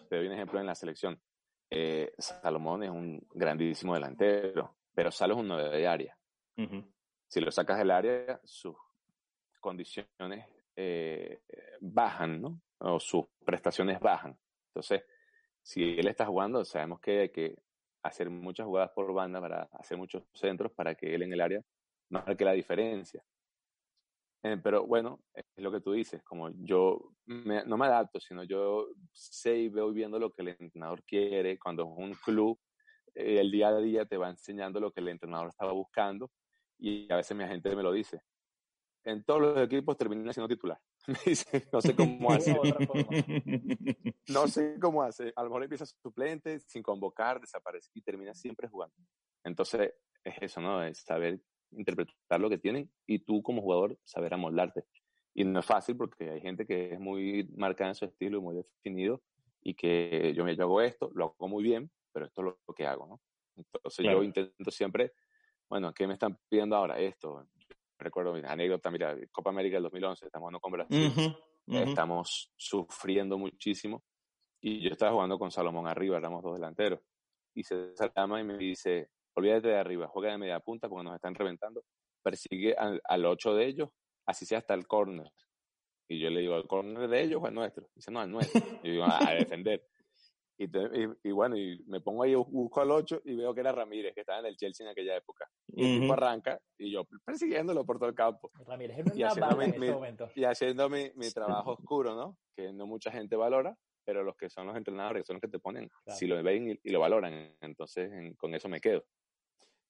[0.08, 1.20] te doy un ejemplo en la selección.
[1.68, 6.16] Eh, Salomón es un grandísimo delantero, pero Salo es un 9 de área.
[7.26, 8.76] Si lo sacas del área, sus
[9.60, 11.42] condiciones eh,
[11.80, 12.60] bajan, ¿no?
[12.78, 14.38] O sus prestaciones bajan.
[14.68, 15.02] Entonces,
[15.60, 17.56] si él está jugando, sabemos que hay que
[18.04, 21.62] hacer muchas jugadas por banda para hacer muchos centros para que él en el área
[22.10, 23.24] marque la diferencia.
[24.48, 28.44] Eh, pero bueno, es lo que tú dices, como yo me- no me adapto, sino
[28.44, 31.58] yo sé y veo viendo lo que el entrenador quiere.
[31.58, 32.58] Cuando es un club,
[33.14, 36.30] eh, el día a día te va enseñando lo que el entrenador estaba buscando
[36.78, 38.22] y a veces mi agente me lo dice.
[39.04, 40.78] En todos los equipos termina siendo titular.
[41.08, 42.52] Me dice, no sé cómo hace.
[44.28, 45.32] No sé cómo hace.
[45.36, 48.94] A lo mejor empieza suplente, sin convocar, desaparece y termina siempre jugando.
[49.44, 50.82] Entonces, es eso, ¿no?
[50.82, 51.40] Es saber
[51.72, 54.84] interpretar lo que tienen y tú como jugador saber amoldarte.
[55.34, 58.40] Y no es fácil porque hay gente que es muy marcada en su estilo y
[58.40, 59.22] muy definido
[59.62, 62.74] y que yo me yo hago esto, lo hago muy bien, pero esto es lo,
[62.74, 63.20] que hago, ¿no?
[63.56, 64.18] Entonces Claro.
[64.18, 65.12] yo intento siempre,
[65.68, 66.98] bueno, ¿qué me están pidiendo ahora?
[66.98, 67.46] Esto.
[67.98, 71.20] Recuerdo mi anécdota, mira, Copa América del 2011, estamos jugando con Brasil Ujú,
[71.66, 71.78] ujú.
[71.78, 74.04] estamos sufriendo muchísimo.
[74.60, 77.00] Y yo estaba jugando con Salomón arriba, éramos dos delanteros.
[77.54, 81.14] Y se llama y me dice, olvídate de arriba, juega de media punta porque nos
[81.14, 81.82] están reventando.
[82.22, 83.88] Persigue al, al ocho de ellos,
[84.26, 85.30] así sea hasta el córner.
[86.08, 87.88] Y yo le digo, ¿el córner de ellos o el nuestro?
[87.94, 88.60] Dice, no, el nuestro.
[88.82, 89.84] Y digo, "Ah, a defender.
[90.60, 93.70] Y, y, y bueno, y me pongo ahí, busco al 8 y veo que era
[93.70, 95.46] Ramírez, que estaba en el Chelsea en aquella época.
[95.68, 96.12] Y el tipo Ujú.
[96.14, 99.78] arranca y yo persiguiéndolo por todo el campo Ramírez era Y haciendo bala en mi-
[99.86, 100.28] mi- momento.
[100.34, 102.36] y haciendo mi, mi trabajo oscuro, ¿no?
[102.56, 105.60] Que no mucha gente valora, pero los que son los entrenadores, son los que te
[105.60, 106.18] ponen, Claro.
[106.18, 109.04] si lo ven y, y lo valoran, entonces en- con eso me quedo.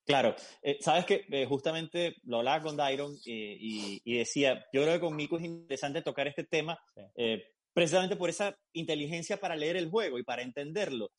[0.09, 4.83] Claro, Eh, sabes que eh, justamente lo hablaba con Dairon eh, y, y decía, yo
[4.83, 6.79] creo que con Mico es interesante tocar este tema
[7.75, 11.11] precisamente por esa inteligencia para leer el juego y para entenderlo.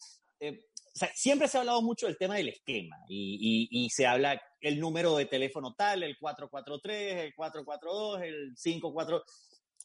[0.42, 4.08] O sea, siempre se ha hablado mucho del tema del esquema y, y- y se
[4.08, 9.24] habla el número de teléfono tal, el 443, el 442, el 54.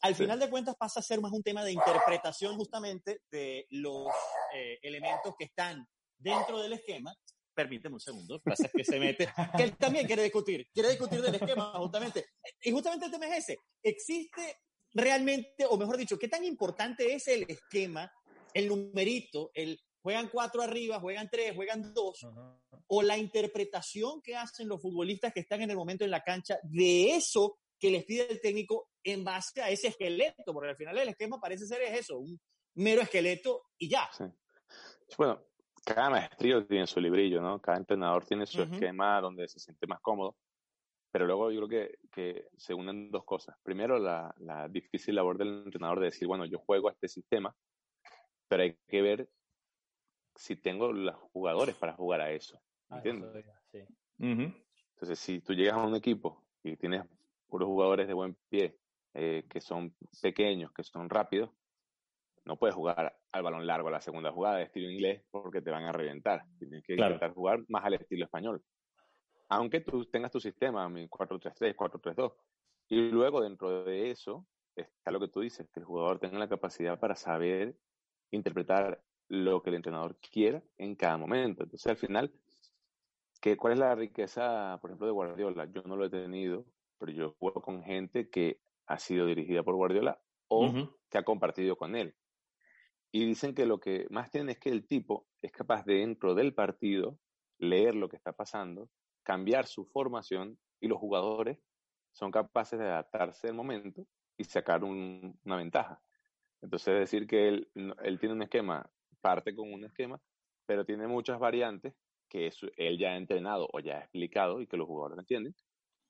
[0.01, 4.07] Al final de cuentas pasa a ser más un tema de interpretación justamente de los
[4.81, 5.85] elementos que están
[6.17, 7.13] dentro del esquema.
[7.55, 11.21] Permíteme un segundo, pasa es que se mete, que él también quiere discutir, quiere discutir
[11.21, 12.25] del esquema justamente.
[12.61, 14.57] Y justamente el tema es ese, ¿existe
[14.93, 18.11] realmente, o mejor dicho, qué tan importante es el esquema,
[18.53, 22.59] el numerito, el juegan cuatro arriba, juegan tres, juegan dos, Ujú.
[22.87, 26.59] o la interpretación que hacen los futbolistas que están en el momento en la cancha
[26.61, 30.97] de eso que les pide el técnico en base a ese esqueleto, porque al final
[30.97, 32.39] el esquema parece ser es eso, un
[32.75, 34.09] mero esqueleto y ya.
[34.15, 34.25] Sí.
[35.17, 35.41] Bueno,
[35.85, 37.61] cada maestrillo tiene su librillo, ¿no?
[37.61, 40.35] Cada entrenador tiene su esquema donde se siente más cómodo,
[41.11, 43.55] pero luego yo creo que, que se unen dos cosas.
[43.63, 47.55] Primero, la, la difícil labor del entrenador de decir, bueno, yo juego a este sistema,
[48.47, 49.29] pero hay que ver
[50.35, 52.59] si tengo los jugadores para jugar a eso.
[52.89, 53.29] Ah, ¿Entiendes?
[53.29, 53.85] eso ya, sí.
[54.17, 57.03] Entonces, si tú llegas a un equipo y tienes
[57.47, 58.77] puros jugadores de buen pie,
[59.13, 61.51] eh, que son pequeños, que son rápidos,
[62.43, 65.69] no puedes jugar al balón largo a la segunda jugada de estilo inglés porque te
[65.69, 66.43] van a reventar.
[66.57, 67.15] Tienes que Claro.
[67.15, 68.63] intentar jugar más al estilo español.
[69.49, 72.33] Aunque tú tengas tu sistema, mi 4-3-3, 4-3-2.
[72.87, 76.49] Y luego dentro de eso está lo que tú dices, que el jugador tenga la
[76.49, 77.77] capacidad para saber
[78.31, 81.63] interpretar lo que el entrenador quiera en cada momento.
[81.63, 82.33] Entonces, al final,
[83.41, 85.65] ¿qué, ¿cuál es la riqueza, por ejemplo, de Guardiola?
[85.71, 86.65] Yo no lo he tenido,
[86.97, 90.89] pero yo juego con gente que ha sido dirigida por Guardiola o Ujú.
[91.09, 92.15] que ha compartido con él.
[93.15, 96.35] Y dicen que lo que más tiene es que el tipo es capaz de dentro
[96.35, 97.17] del partido
[97.59, 98.89] leer lo que está pasando,
[99.23, 101.57] cambiar su formación y los jugadores
[102.11, 106.01] son capaces de adaptarse al momento y sacar una ventaja.
[106.61, 107.71] Entonces, es decir que él,
[108.03, 108.85] él tiene un esquema,
[109.21, 110.19] parte con un esquema,
[110.65, 111.93] pero tiene muchas variantes
[112.27, 115.55] que él ya ha entrenado o ya ha explicado y que los jugadores entienden.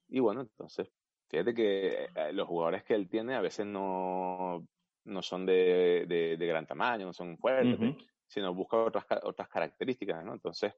[0.08, 0.90] Y bueno, entonces,
[1.30, 4.68] fíjate que eh, los jugadores que él tiene a veces no,
[5.06, 7.96] no son de, de, gran tamaño, no son fuertes,
[8.28, 10.34] sino busca otras, otras características, ¿no?
[10.34, 10.74] Entonces,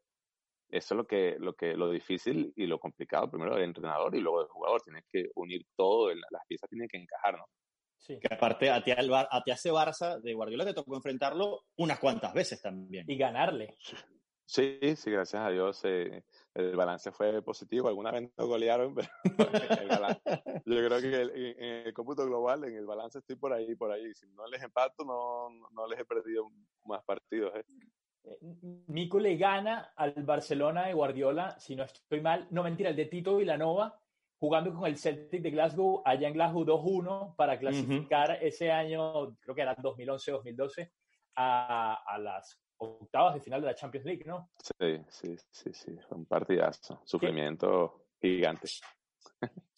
[0.70, 4.20] eso es lo que, lo que, lo difícil y lo complicado, primero del entrenador y
[4.20, 4.82] luego del jugador.
[4.82, 7.46] Tienes que unir todo, las piezas tienen que encajar, ¿no?
[7.98, 8.20] Sí.
[8.20, 12.34] Que aparte a ti, a ti ese Barça de Guardiola te tocó enfrentarlo unas cuantas
[12.34, 13.06] veces también.
[13.08, 13.78] Y ganarle.
[14.50, 17.90] Sí, sí, gracias a Dios eh, el balance fue positivo.
[17.90, 19.10] Alguna vez no golearon, pero
[20.66, 24.14] yo creo que en el cómputo global, en el balance estoy por ahí, por ahí.
[24.16, 26.50] Si no les empato, no, no les he perdido
[26.86, 27.58] más partidos.
[27.58, 27.66] ¿eh?
[28.24, 28.38] eh
[28.88, 33.08] Nico le gana al Barcelona de Guardiola, si no estoy mal, no mentira, el de
[33.08, 34.00] Tito Villanova,
[34.40, 39.54] jugando con el Celtic de Glasgow, allá en Glasgow 2-1, para clasificar ese año, creo
[39.54, 40.90] que era 2011-2012,
[41.36, 44.50] a, a las octavas de final de la Champions League, ¿no?
[44.60, 48.68] Sí, sí, sí, sí, fue un partidazo, sufrimiento gigante.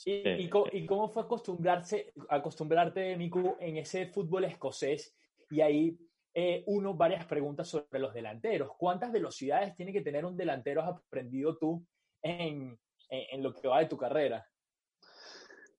[0.05, 5.15] ¿Y, y, cómo fue acostumbrarse, acostumbrarte, Miku, en ese fútbol escocés?
[5.49, 5.97] Y ahí
[6.33, 8.71] eh, uno, varias preguntas sobre los delanteros.
[8.77, 10.81] ¿Cuántas velocidades tiene que tener un delantero?
[10.81, 11.85] ¿Has aprendido tú
[12.21, 14.47] en, en, lo que va de tu carrera?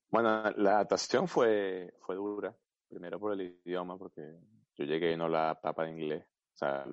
[0.08, 2.54] Bueno, la adaptación fue, fue dura.
[2.88, 4.34] Primero por el idioma, porque
[4.74, 6.26] yo llegué y no la papa de inglés
[6.60, 6.86] sea,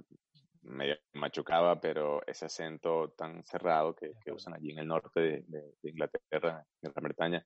[0.64, 5.44] me machucaba, pero ese acento tan cerrado que, que usan allí en el norte de,
[5.48, 7.46] de, Inglaterra, en Gran Bretaña,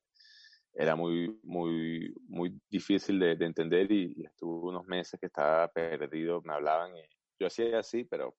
[0.74, 6.42] era muy, muy, muy difícil de, de entender y, estuve unos meses que estaba perdido,
[6.42, 7.02] me hablaban y
[7.38, 8.34] yo hacía así, pero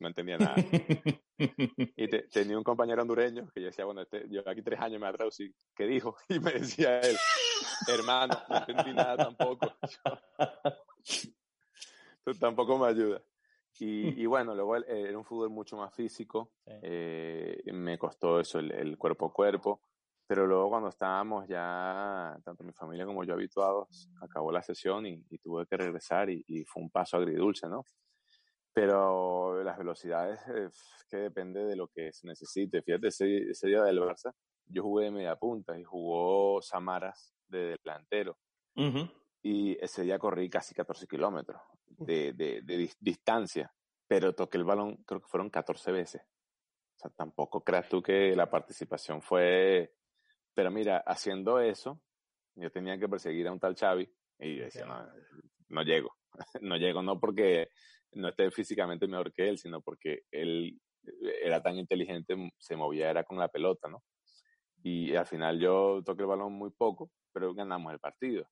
[0.00, 0.54] no entendía nada.
[1.38, 5.06] y tenía un compañero hondureño que yo decía, bueno, este, yo aquí tres años me
[5.06, 6.16] ha traducido, ¿qué dijo?
[6.28, 7.16] Y me decía él,
[7.88, 9.72] hermano, no entendí nada tampoco.
[12.38, 13.22] tampoco me ayuda.
[13.78, 18.58] Y, y, bueno, luego eh, era un fútbol mucho más físico, eh, me costó eso,
[18.58, 19.82] el, cuerpo a cuerpo,
[20.26, 25.22] pero luego cuando estábamos ya, tanto mi familia como yo habituados, acabó la sesión y,
[25.38, 27.84] tuve que regresar y, fue un paso agridulce, ¿no?
[28.72, 30.68] Pero las velocidades, eh,
[31.08, 32.82] que depende de lo que se necesite.
[32.82, 34.32] Fíjate, ese, ese día del Barça,
[34.66, 38.38] yo jugué de media punta y jugó Samaras de delantero.
[39.42, 43.72] Y ese día corrí casi 14 kilómetros de, de, distancia,
[44.06, 46.22] pero toqué el balón, creo que fueron 14 veces.
[46.22, 49.94] O sea, tampoco creas tú que la participación fue...
[50.52, 52.02] Pero mira, haciendo eso,
[52.54, 55.08] yo tenía que perseguir a un tal Xavi y decía, no,
[55.68, 56.14] no llego.
[56.60, 57.68] no llego, no porque
[58.12, 60.78] no esté físicamente mejor que él, sino porque él
[61.42, 64.02] era tan inteligente, se movía era con la pelota, ¿no?
[64.82, 68.48] Y al final yo toqué el balón muy poco, pero ganamos el partido.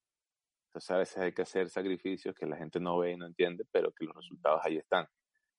[0.68, 3.64] Entonces a veces hay que hacer sacrificios que la gente no ve y no entiende,
[3.70, 5.07] pero que los resultados ahí están.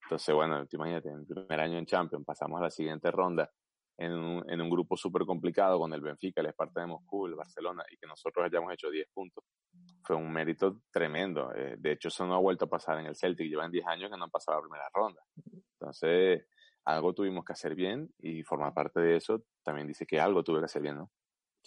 [0.04, 3.52] Entonces, bueno, imagínate, en el primer año en Champions pasamos a la siguiente ronda
[3.98, 7.36] en un, en un grupo súper complicado con el Benfica, el Esparta de Moscú, el
[7.36, 9.43] Barcelona, y que nosotros hayamos hecho 10 puntos,
[10.04, 11.54] fue un mérito tremendo.
[11.54, 14.10] Eh, de hecho, eso no ha vuelto a pasar en el Celtic, llevan 10 años
[14.10, 15.22] que no han pasado la primera ronda.
[15.74, 16.45] Entonces,
[16.86, 20.60] algo tuvimos que hacer bien y formar parte de eso también dice que algo tuve
[20.60, 21.12] que hacer bien, ¿no?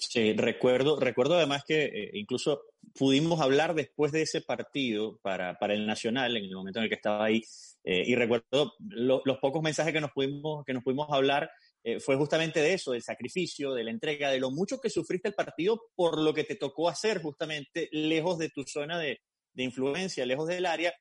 [0.08, 2.62] Sí, recuerdo, recuerdo además que eh, incluso
[2.98, 6.88] pudimos hablar después de ese partido para, para, el Nacional, en el momento en el
[6.88, 7.42] que estaba ahí,
[7.84, 11.50] eh, y recuerdo los pocos mensajes que nos pudimos, que nos pudimos hablar,
[11.84, 15.28] eh, fue justamente de eso, del sacrificio, de la entrega, de lo mucho que sufriste
[15.28, 19.20] el partido por lo que te tocó hacer justamente lejos de tu zona de,
[19.52, 20.92] de influencia, lejos del área.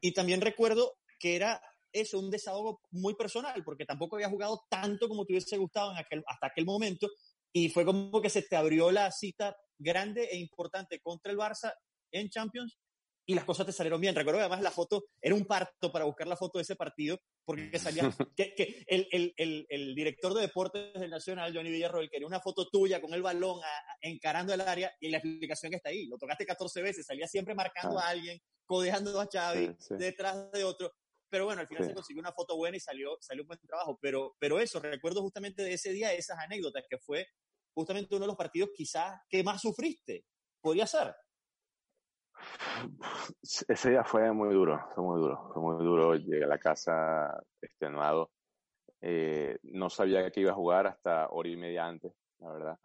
[0.00, 1.60] Y también recuerdo que era
[1.92, 5.98] eso, un desahogo muy personal, porque tampoco había jugado tanto como te hubiese gustado en
[5.98, 7.08] aquel, hasta aquel momento,
[7.52, 11.74] y fue como que se te abrió la cita grande e importante contra el Barça
[12.12, 12.78] en Champions
[13.26, 14.14] y las cosas te salieron bien.
[14.14, 17.78] Recuerdo además la foto era un parto para buscar la foto de ese partido porque
[18.08, 22.26] salía que, que el, el, el, el, director de deportes del Nacional, Johnny Villarroel, quería
[22.26, 23.60] una foto tuya con el balón
[24.00, 26.06] encarando el área y la explicación está ahí.
[26.06, 30.92] Lo tocaste 14 veces, salía siempre marcando a alguien, codeando a Xavi detrás de otro
[31.30, 33.98] pero bueno, al final se consiguió una foto buena y salió, salió un buen trabajo.
[34.02, 37.26] Pero, pero eso, recuerdo justamente de ese día esas anécdotas, que fue
[37.72, 40.24] justamente uno de los partidos quizás que más sufriste.
[40.60, 41.14] Podría ser.
[43.68, 46.16] Ese día fue muy duro, fue muy duro, fue muy duro.
[46.16, 48.32] Llegué a la casa extenuado.
[49.00, 52.78] Eh, no sabía que iba a jugar hasta hora y media antes, la verdad.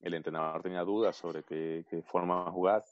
[0.00, 2.84] El entrenador tenía dudas sobre qué, qué forma de jugar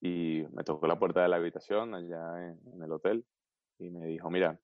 [0.00, 3.26] y me tocó la puerta de la habitación allá en el hotel
[3.78, 4.58] y me dijo, mira,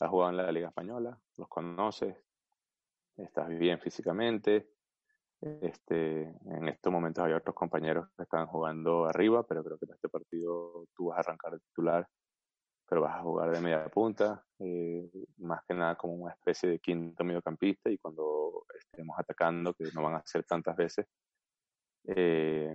[0.00, 2.16] has jugado en la Liga Española, los conoces,
[3.16, 4.70] estás bien físicamente,
[5.40, 9.92] Este, en estos momentos hay otros compañeros que están jugando arriba, pero creo que en
[9.92, 12.08] este partido tú vas a arrancar de titular,
[12.88, 16.78] pero vas a jugar de media punta, eh, más que nada como una especie de
[16.78, 21.06] quinto mediocampista y cuando estemos atacando, que no van a ser tantas veces,
[22.04, 22.74] eh,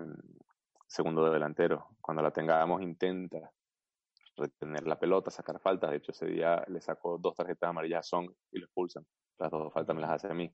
[0.87, 1.87] segundo de delantero.
[1.99, 3.51] Cuando la tengamos intenta
[4.39, 5.91] retener la pelota, sacar faltas.
[5.91, 9.05] De hecho, ese día le sacó dos tarjetas amarillas a Song y lo expulsan.
[9.37, 10.53] Las dos faltas me las hace a mí.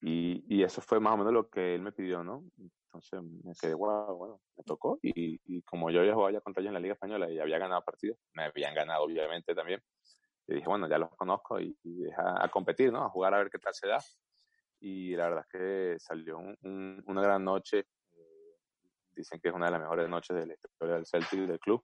[0.00, 2.44] Y, y, eso fue más o menos lo que él me pidió, ¿no?
[2.58, 4.98] Entonces me quedé, wow, bueno, me tocó.
[5.02, 7.58] Y, y como yo había jugado ya contra ellos en la Liga Española y había
[7.58, 9.80] ganado partidos, me habían ganado obviamente también.
[10.46, 13.02] Y dije, bueno, ya los conozco y, y a, a, competir, ¿no?
[13.02, 13.98] A jugar a ver qué tal se da.
[14.80, 17.78] Y la verdad es que salió un, un, una gran noche.
[18.12, 18.56] Eh,
[19.16, 21.82] dicen que es una de las mejores noches de la historia del Celtic del club.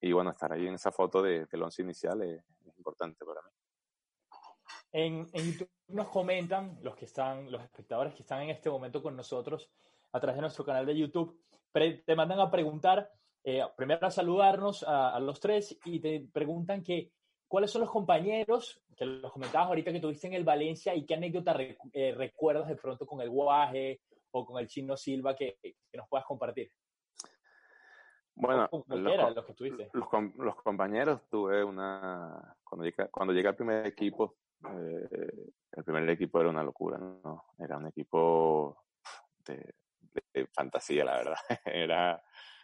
[0.00, 3.40] Y bueno, estar ahí en esa foto de, del once inicial es, es importante para
[3.42, 3.50] mí.
[4.92, 9.02] En, en, YouTube nos comentan los que están, los espectadores que están en este momento
[9.02, 9.70] con nosotros
[10.12, 11.40] a través de nuestro canal de YouTube,
[11.72, 13.10] te mandan a preguntar,
[13.42, 17.10] eh, primero a saludarnos a, a, los tres y te preguntan que
[17.48, 21.14] cuáles son los compañeros, que los comentabas ahorita que tuviste en el Valencia y qué
[21.14, 25.58] anécdota re, eh, recuerdas de pronto con el Guaje o con el Chino Silva que,
[25.60, 26.70] que nos puedas compartir.
[28.36, 29.90] Bueno, los, los, que tuviste.
[29.92, 30.06] Los,
[30.36, 36.40] los, compañeros tuve una, cuando llegué, cuando llegué al primer equipo, eh, el primer equipo
[36.40, 37.44] era una locura, ¿no?
[37.58, 38.84] Era un equipo
[39.46, 39.74] de,
[40.32, 41.36] de fantasía, la verdad.
[41.64, 42.22] era,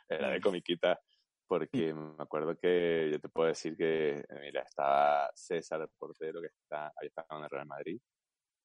[0.08, 1.00] era de comiquita,
[1.46, 6.48] porque me acuerdo que yo te puedo decir que, mira, estaba César, el portero, que
[6.48, 8.00] está, ahí estaba en el Real Madrid,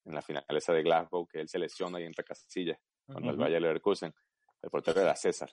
[0.05, 3.31] en la final esa de Glasgow, que él se lesiona y entra Casillas, cuando uh
[3.31, 3.35] -huh.
[3.35, 4.13] el Valle Leverkusen.
[4.61, 5.49] El portero era César.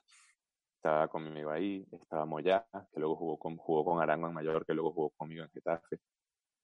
[0.82, 4.74] Estaba conmigo ahí, estaba Moyá, que luego jugó con, jugó con Arango en Mayor, que
[4.74, 6.00] luego jugó conmigo en Getafe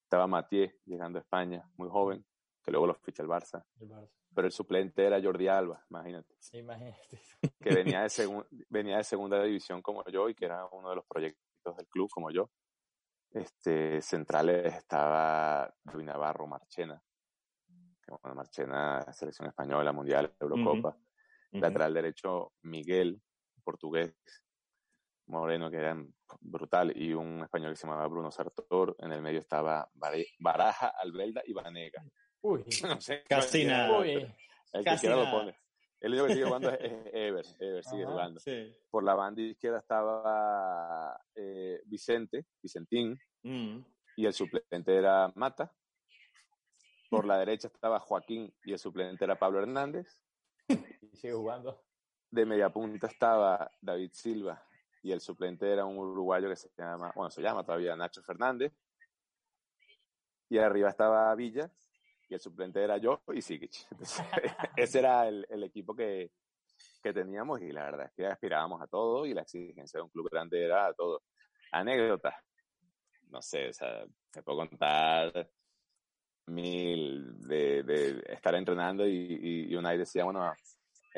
[0.08, 2.24] estaba Mathieu llegando a España, muy joven,
[2.62, 3.62] que luego lo ficha el Barça.
[3.78, 4.10] el Barça.
[4.34, 6.34] Pero el suplente era Jordi Alba, imagínate.
[6.52, 7.20] Imagínate.
[7.60, 10.96] Que venía de, segun, venía de segunda división como yo y que era uno de
[10.96, 12.50] los proyectos del club como yo.
[13.30, 17.02] Este, centrales estaba Rui Navarro, Marchena.
[18.02, 20.88] Que, bueno, Marchena, selección española, mundial, Eurocopa.
[20.88, 21.60] Uh -huh.
[21.60, 21.94] Lateral uh -huh.
[21.94, 23.20] derecho, Miguel,
[23.68, 24.14] portugués,
[25.26, 25.94] Moreno, que era
[26.40, 28.96] brutal, y un español que se llamaba Bruno Sartor.
[28.98, 29.90] En el medio estaba
[30.38, 32.02] Baraja, Albelda y Vanega.
[32.40, 33.24] Uy, no sé.
[33.28, 33.98] Casi nada.
[33.98, 34.12] Uy,
[34.72, 35.54] el que quiera lo pone.
[36.00, 37.44] El único que sigue jugando es Ever.
[37.58, 38.40] Ever sigue Ajá, jugando.
[38.40, 38.74] Sí.
[38.88, 43.80] Por la banda izquierda estaba eh, Vicente, Vicentín, mm.
[44.16, 45.70] y el suplente era Mata.
[47.10, 50.06] Por la derecha estaba Joaquín y el suplente era Pablo Hernández.
[51.12, 51.87] Y sigue jugando.
[52.30, 54.62] De media punta estaba David Silva
[55.02, 58.72] y el suplente era un uruguayo que se llama, bueno, se llama todavía Nacho Fernández.
[60.50, 61.70] Y arriba estaba Villa,
[62.28, 63.40] y el suplente era yo y.
[63.90, 64.24] Entonces,
[64.76, 66.30] ese era el, el equipo que,
[67.02, 70.10] que, teníamos y la verdad es que aspirábamos a todo y la exigencia de un
[70.10, 71.22] club grande era a todo.
[71.72, 72.34] Anécdotas,
[73.30, 75.50] no sé, o sea, te puedo contar
[76.46, 80.50] mil de, de estar entrenando y, y, y una vez decía, bueno,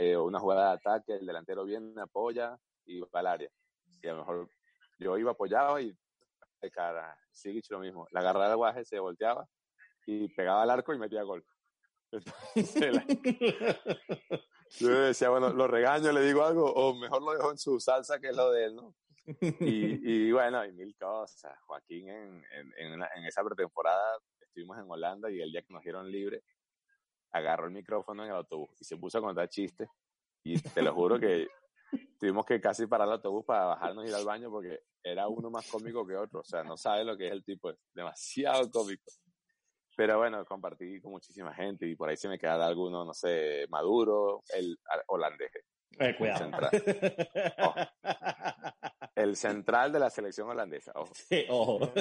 [0.00, 3.50] eh, una jugada de ataque, el delantero viene, apoya y va al área
[4.02, 4.50] y a lo mejor
[4.98, 5.96] yo iba apoyado y
[6.60, 9.46] de cara, Sigic lo mismo, la agarraba del guaje, se volteaba
[10.06, 11.44] y pegaba al arco y metía gol.
[12.12, 13.06] Entonces, la...
[14.78, 18.18] yo decía, bueno, lo regaño, le digo algo, o mejor lo dejo en su salsa,
[18.18, 18.94] que es lo de él, ¿no?
[19.40, 21.56] Y, y bueno, y mil cosas.
[21.66, 25.72] Joaquín, en, en, en, la, en esa pretemporada, estuvimos en Holanda y el día que
[25.72, 26.42] nos dieron libre,
[27.32, 29.88] agarró el micrófono en el autobús y se puso a contar chistes.
[30.42, 31.48] Y te lo juro que
[32.18, 35.50] tuvimos que casi parar el autobús para bajarnos y ir al baño porque era uno
[35.50, 36.40] más cómico que otro.
[36.40, 39.10] O sea, no sabe lo que es el tipo, es demasiado cómico.
[39.96, 43.66] Pero bueno, compartí con muchísima gente y por ahí se me queda alguno, no sé,
[43.68, 44.78] Maduro, el
[45.08, 45.50] holandés.
[45.98, 46.44] Eh, cuidado.
[46.44, 46.70] El central.
[47.58, 47.74] Oh.
[49.14, 50.92] El central de la selección holandesa.
[50.94, 51.12] Ojo.
[51.14, 51.92] Sí, ojo.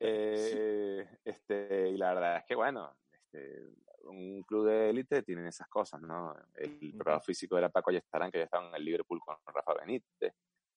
[0.00, 3.66] Eh, este, y la verdad es que, bueno, este,
[4.08, 6.34] un club de élite tienen esas cosas, ¿no?
[6.54, 10.34] El programa físico era Paco Ayestarán, que ya estaba en el Liverpool con Rafa Benítez.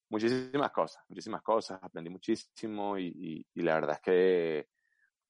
[0.09, 1.79] Muchísimas cosas, muchísimas cosas.
[1.81, 4.67] Aprendí muchísimo y, y, y, la verdad es que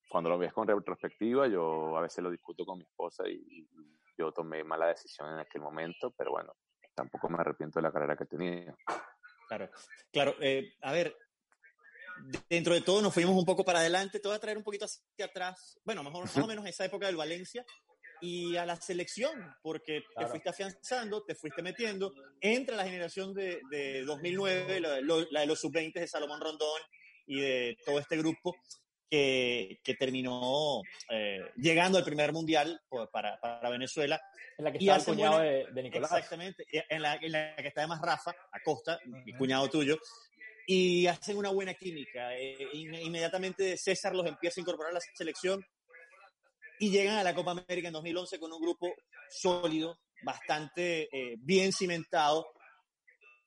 [0.09, 3.69] cuando lo ves con retrospectiva, yo a veces lo discuto con mi esposa y, y
[4.17, 6.55] yo tomé mala decisión en aquel momento, pero bueno,
[6.95, 8.75] tampoco me arrepiento de la carrera que he tenido.
[9.47, 9.69] Claro,
[10.11, 10.35] claro.
[10.39, 11.15] Eh, a ver,
[12.49, 14.85] dentro de todo nos fuimos un poco para adelante, te voy a traer un poquito
[14.85, 17.65] hacia atrás, bueno, más o menos esa época del Valencia
[18.21, 20.27] y a la selección, porque claro.
[20.27, 25.45] te fuiste afianzando, te fuiste metiendo, entra la generación de, de 2009, la, la, de
[25.47, 26.81] los sub-20 de Salomón Rondón
[27.25, 28.55] y de todo este grupo,
[29.09, 34.21] que, que terminó eh, llegando al primer mundial para, para, Venezuela.
[34.57, 36.11] En la que está el cuñado de, de, Nicolás.
[36.13, 39.25] Exactamente, en la, en la, que está además Rafa Acosta, uh -huh.
[39.25, 39.99] mi cuñado tuyo,
[40.65, 42.37] y hacen una buena química.
[42.37, 45.65] Eh, inmediatamente César los empieza a incorporar a la selección
[46.81, 48.91] y llegan a la Copa América en 2011 con un grupo
[49.29, 52.47] sólido, bastante eh, bien cimentado,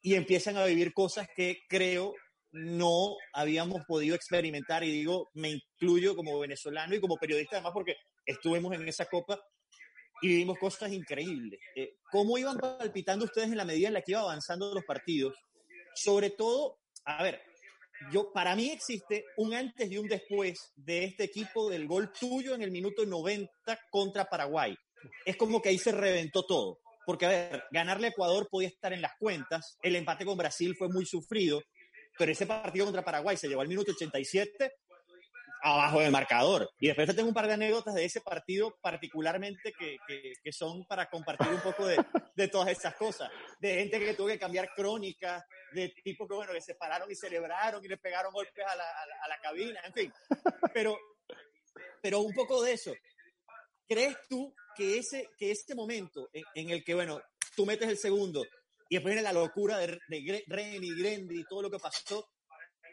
[0.01, 2.15] y empiezan a vivir cosas que creo
[2.53, 7.97] no habíamos podido experimentar y digo, me incluyo como venezolano y como periodista además porque
[8.25, 9.41] estuvimos en esa copa
[10.23, 11.59] y vivimos cosas increíbles.
[11.75, 15.35] Eh, ¿Cómo iban palpitando ustedes en la medida en la que iba avanzando los partidos?
[15.97, 17.43] Sobre todo, a ver,
[18.13, 22.55] yo, para mí existe un antes y un después de este equipo del gol tuyo
[22.55, 23.51] en el minuto 90
[23.91, 24.77] contra Paraguay.
[25.25, 26.81] Es como que ahí se reventó todo.
[27.07, 30.75] Porque, a ver, ganarle a Ecuador podía estar en las cuentas, el empate con Brasil
[30.77, 31.63] fue muy sufrido,
[32.19, 34.73] pero ese partido contra Paraguay se llevó al minuto 87
[35.65, 36.71] abajo del marcador.
[36.79, 40.53] Y después te tengo un par de anécdotas de ese partido particularmente que, que, que
[40.53, 41.97] son para compartir un poco de,
[42.37, 43.31] de, todas esas cosas.
[43.59, 45.43] De gente que tuvo que cambiar crónicas,
[45.73, 48.85] de tipos que, bueno, que se pararon y celebraron y le pegaron golpes a la,
[48.85, 50.13] a la, a la cabina, en fin.
[50.75, 50.99] Pero,
[52.03, 52.93] pero un poco de eso.
[53.89, 57.21] ¿Crees tú que ese, que ese momento en, en el que, bueno,
[57.57, 58.45] tú metes el segundo
[58.91, 62.29] y después viene la locura de, de Ren y Grendi y todo lo que pasó,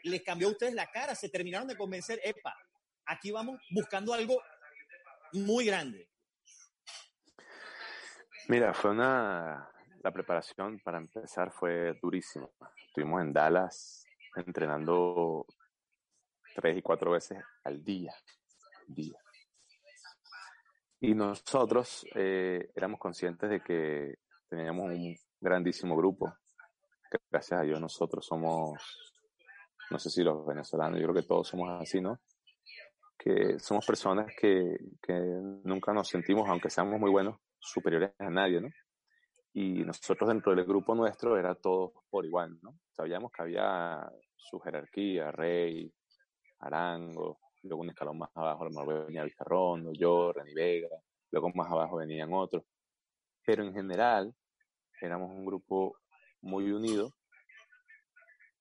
[0.04, 2.54] les cambió a ustedes la cara, se terminaron de convencer, epa,
[3.06, 4.40] aquí vamos buscando algo
[5.32, 6.08] muy grande.
[8.48, 9.70] Mira, fue una,
[10.02, 12.48] la preparación para empezar fue durísima.
[12.86, 15.46] Estuvimos en Dallas entrenando
[16.54, 18.14] tres y cuatro veces al día.
[18.86, 19.18] día.
[21.00, 26.34] Y nosotros eh, éramos conscientes de que teníamos un grandísimo grupo.
[27.30, 29.11] Gracias a Dios nosotros somos
[29.92, 32.18] no sé si los venezolanos, yo creo que todos somos así, ¿no?
[33.18, 35.12] Que somos personas que, que
[35.64, 38.68] nunca nos sentimos, aunque seamos muy buenos, superiores a nadie, ¿no?
[39.54, 42.74] Y nosotros dentro del grupo nuestro era todos por igual, ¿no?
[42.96, 45.92] Sabíamos que había su jerarquía, Rey,
[46.60, 50.88] Arango, luego un escalón más abajo a lo mejor venía Vizcarrondo, yo, Reni Vega,
[51.30, 52.64] luego más abajo venían otros.
[53.44, 54.34] Pero en general
[55.00, 55.96] éramos un grupo
[56.40, 57.12] muy unido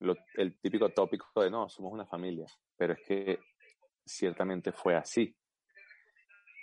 [0.02, 3.40] lo, el típico tópico de no, somos una familia, pero es que
[4.06, 5.36] ciertamente fue así.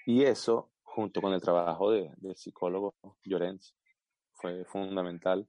[0.06, 3.76] Y eso, junto con el trabajo de, del psicólogo Llorens,
[4.34, 5.48] fue fundamental.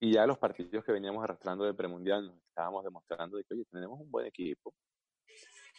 [0.00, 4.00] Y ya los partidos que veníamos arrastrando de premundial nos estábamos demostrando de que, tenemos
[4.00, 4.74] un buen equipo,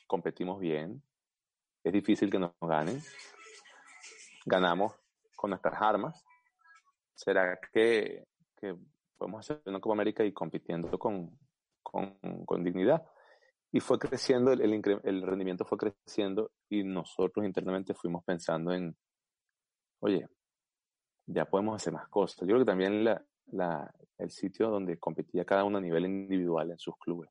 [0.07, 1.01] competimos bien,
[1.83, 3.01] es difícil que nos ganen,
[4.45, 4.93] ganamos
[5.35, 6.23] con nuestras armas.
[7.15, 8.25] ¿Será que
[9.19, 11.37] podemos hacer una Copa América y compitiendo con,
[11.83, 13.05] con, con dignidad.
[13.71, 18.97] Y fue creciendo, el, el, el, rendimiento fue creciendo y nosotros internamente fuimos pensando en,
[19.99, 20.27] oye,
[21.27, 22.39] ya podemos hacer más cosas.
[22.41, 26.71] Yo creo que también la, la, el sitio donde competía cada uno a nivel individual
[26.71, 27.29] en sus clubes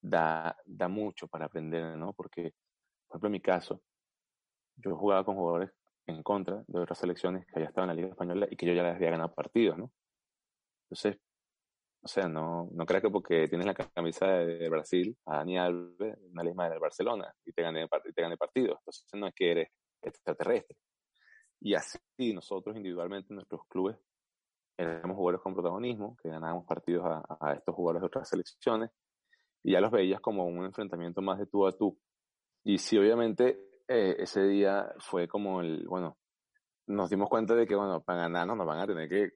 [0.00, 2.14] da, da mucho para aprender, ¿no?
[2.14, 2.54] Porque,
[3.06, 3.82] por ejemplo, en mi caso,
[4.76, 5.70] yo jugaba con jugadores
[6.06, 8.72] en contra de otras selecciones que ya estaban en la Liga Española y que yo
[8.72, 9.90] ya les había ganado partidos, ¿no?
[10.86, 11.20] Entonces,
[12.02, 16.16] o sea, no, no creas que porque tienes la camisa de Brasil, a Dani Alves,
[16.30, 18.78] una misma del Barcelona, y te gané, y te gané partidos.
[18.78, 19.68] Entonces, no es que eres
[20.02, 20.76] extraterrestre.
[21.60, 21.98] Y así,
[22.32, 23.96] nosotros individualmente en nuestros clubes
[24.78, 28.90] éramos jugadores con protagonismo, que ganábamos partidos a, a estos jugadores de otras selecciones,
[29.64, 31.98] y ya los veías como un enfrentamiento más de tú a tú.
[32.62, 33.58] Y sí, obviamente,
[33.88, 36.18] eh, ese día fue como el, bueno,
[36.86, 39.30] nos dimos cuenta de que, bueno, para ganarnos nos van a tener que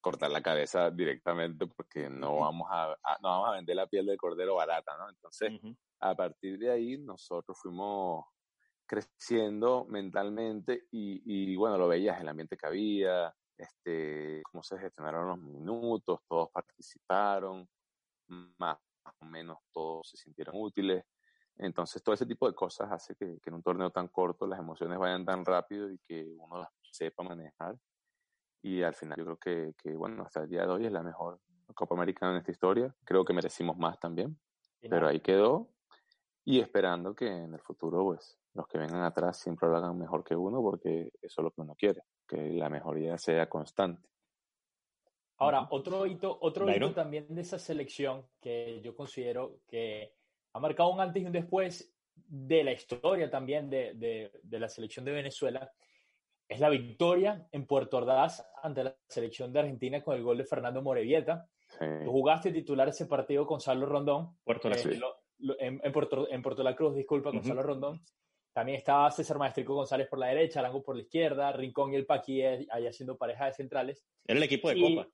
[0.00, 4.06] cortar la cabeza directamente porque no vamos a, a, no vamos a vender la piel
[4.06, 5.08] del cordero barata, ¿no?
[5.08, 5.76] Entonces, uh -huh.
[6.00, 8.24] a partir de ahí nosotros fuimos
[8.86, 15.28] creciendo mentalmente y, y, bueno, lo veías el ambiente que había, este, cómo se gestionaron
[15.28, 17.68] los minutos, todos participaron,
[18.58, 18.78] más
[19.20, 21.04] o menos todos se sintieron útiles.
[21.56, 24.60] Entonces, todo ese tipo de cosas hace que, que en un torneo tan corto las
[24.60, 27.76] emociones vayan tan rápido y que uno las sepa manejar
[28.68, 31.02] y al final yo creo que, que, bueno, hasta el día de hoy es la
[31.02, 31.40] mejor
[31.74, 32.94] Copa Americana en esta historia.
[33.04, 34.38] Creo que merecimos más también,
[34.80, 35.70] pero ahí quedó
[36.44, 40.22] y esperando que en el futuro, pues, los que vengan atrás siempre lo hagan mejor
[40.22, 44.06] que uno porque eso es lo que uno quiere, que la mejoría sea constante.
[45.38, 50.14] Ahora, otro hito, otro hito también de esa selección que yo considero que
[50.52, 54.68] ha marcado un antes y un después de la historia también de, de, de la
[54.68, 55.70] selección de Venezuela
[56.48, 60.44] es la victoria en Puerto Ordaz ante la selección de Argentina con el gol de
[60.44, 61.48] Fernando Morevieta.
[61.68, 61.84] Sí.
[62.04, 64.36] Tú jugaste titular ese partido con Carlos Rondón.
[64.44, 64.98] Puerto eh,
[65.38, 68.02] lo, en, en, Puerto, en Puerto La Cruz, disculpa, Gonzalo Rondón.
[68.52, 72.06] También estaba César Maestrico González por la derecha, Arango por la izquierda, Rincón y el
[72.06, 74.04] Paqui ahí haciendo pareja de centrales.
[74.26, 75.08] Era el equipo de Copa.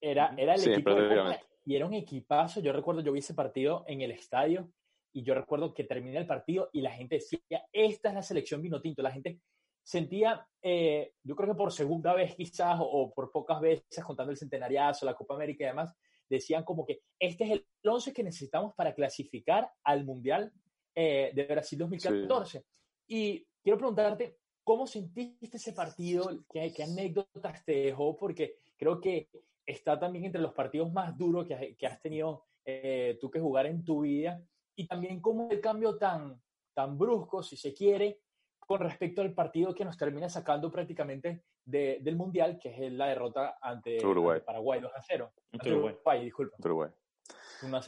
[0.00, 2.60] Era, era el equipo de Copa y era un equipazo.
[2.60, 4.70] Yo recuerdo, yo vi ese partido en el estadio
[5.12, 7.40] y yo recuerdo que terminé el partido y la gente decía,
[7.72, 9.02] esta es la selección vino tinto.
[9.02, 9.40] La gente
[9.86, 14.36] sentía, eh, yo creo que por segunda vez quizás o, por pocas veces contando el
[14.36, 15.94] centenariazo, la Copa América y demás,
[16.28, 20.52] decían como que este es el 11 que necesitamos para clasificar al Mundial
[20.92, 22.64] eh, de Brasil 2014.
[23.06, 26.30] Y quiero preguntarte, ¿cómo sentiste ese partido?
[26.50, 28.16] ¿Qué, ¿Qué, anécdotas te dejó?
[28.16, 29.28] Porque creo que
[29.64, 33.66] está también entre los partidos más duros que, que has tenido eh, tú que jugar
[33.66, 34.42] en tu vida.
[34.74, 36.42] Y también cómo el cambio tan,
[36.74, 38.18] tan brusco, si se quiere,
[38.66, 43.06] con respecto al partido que nos termina sacando prácticamente de, del Mundial, que es la
[43.06, 44.40] derrota ante, Uruguay.
[44.44, 45.32] Paraguay 2 a 0.
[45.52, 45.94] Uruguay.
[45.94, 46.56] Uruguay, disculpa.
[46.58, 46.90] Uruguay.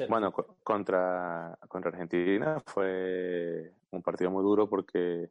[0.09, 5.31] Bueno, contra, contra Argentina fue un partido muy duro porque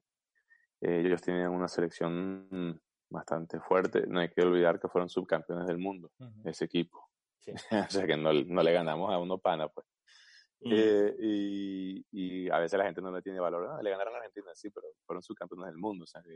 [0.82, 2.80] eh, ellos tenían una selección
[3.10, 4.06] bastante fuerte.
[4.08, 6.12] No hay que olvidar que fueron subcampeones del mundo,
[6.44, 7.10] ese equipo.
[7.88, 9.88] o sea que no, no, le ganamos a uno pana, pues.
[10.62, 13.70] Eh, y, y, a veces la gente no le tiene valor.
[13.72, 16.04] Ah, le ganaron a Argentina, sí, pero fueron subcampeones del mundo.
[16.04, 16.36] O sea, que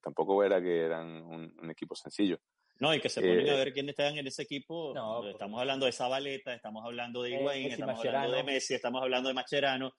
[0.00, 2.38] tampoco era que eran un equipo sencillo.
[2.80, 4.94] No, y que se ponen a eh, ver quiénes estaban en ese equipo.
[4.94, 5.32] Pues.
[5.32, 9.34] estamos hablando de Zabaleta, estamos hablando de Higuaín, estamos hablando de Messi, estamos hablando de
[9.34, 9.92] Macherano.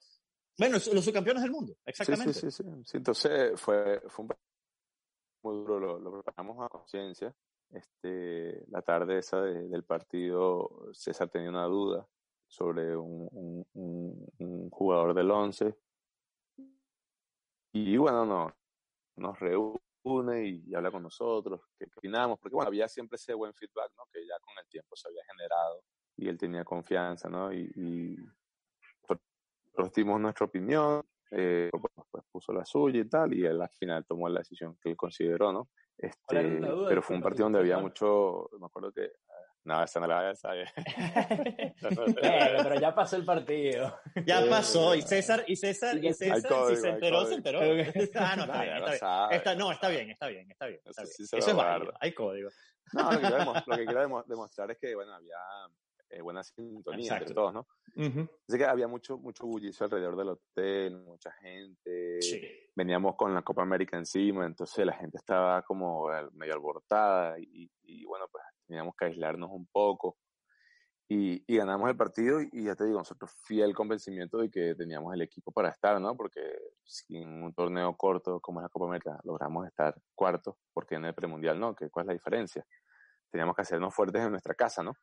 [0.58, 2.34] Bueno, los subcampeones del mundo, exactamente.
[2.34, 2.64] Sí, sí, sí.
[2.84, 2.96] sí.
[2.96, 4.32] entonces fue, fue un
[5.44, 7.32] muy duro, lo, lo preparamos a conciencia.
[7.70, 12.06] Este, la tarde esa del partido, César tenía una duda
[12.52, 15.74] sobre un, un, un, jugador del 11.
[17.72, 18.54] Y bueno, no,
[19.16, 23.92] nos reúne y, habla con nosotros, qué opinamos, porque bueno, había siempre ese buen feedback,
[23.96, 24.04] ¿no?
[24.12, 25.82] Que ya con el tiempo se había generado
[26.14, 27.50] y él tenía confianza, ¿no?
[27.50, 28.16] Y, y
[28.98, 31.70] nosotros dimos nuestra opinión, eh,
[32.10, 34.96] pues, puso la suya y tal, y él al final tomó la decisión que él
[34.96, 35.70] consideró, ¿no?
[35.96, 39.12] Este, pero fue un partido donde había mucho, me acuerdo que
[39.64, 40.68] no, esa no la voy a saber.
[41.80, 43.98] pero ya pasó el partido.
[44.26, 44.94] Ya pasó.
[44.94, 47.60] Y César, y César, y César, si se enteró, se enteró.
[48.14, 49.32] Ah, no, está bien, está bien.
[49.32, 50.80] Está, no, está bien, está bien, está bien.
[50.84, 51.14] Está bien.
[51.18, 51.92] Eso es válido.
[52.00, 52.50] Hay código.
[52.92, 55.36] No, lo que, quiero, lo que quiero demostrar es que, bueno, había
[56.12, 57.22] eh, buena sintonía Exacto.
[57.22, 57.66] entre todos, ¿no?
[58.48, 62.20] Así que había mucho, mucho bullicio alrededor del hotel, mucha gente.
[62.20, 62.40] Sí.
[62.74, 68.04] Veníamos con la Copa América encima, entonces la gente estaba como medio alborotada y, y
[68.04, 70.18] bueno, pues teníamos que aislarnos un poco.
[71.08, 75.12] Y, y, ganamos el partido y ya te digo, nosotros fiel convencimiento de que teníamos
[75.12, 76.16] el equipo para estar, ¿no?
[76.16, 76.40] Porque
[77.10, 81.14] en un torneo corto como es la Copa América logramos estar cuartos, porque en el
[81.14, 82.64] premundial no, que ¿cuál es la diferencia?
[83.30, 84.94] Teníamos que hacernos fuertes en nuestra casa, ¿no?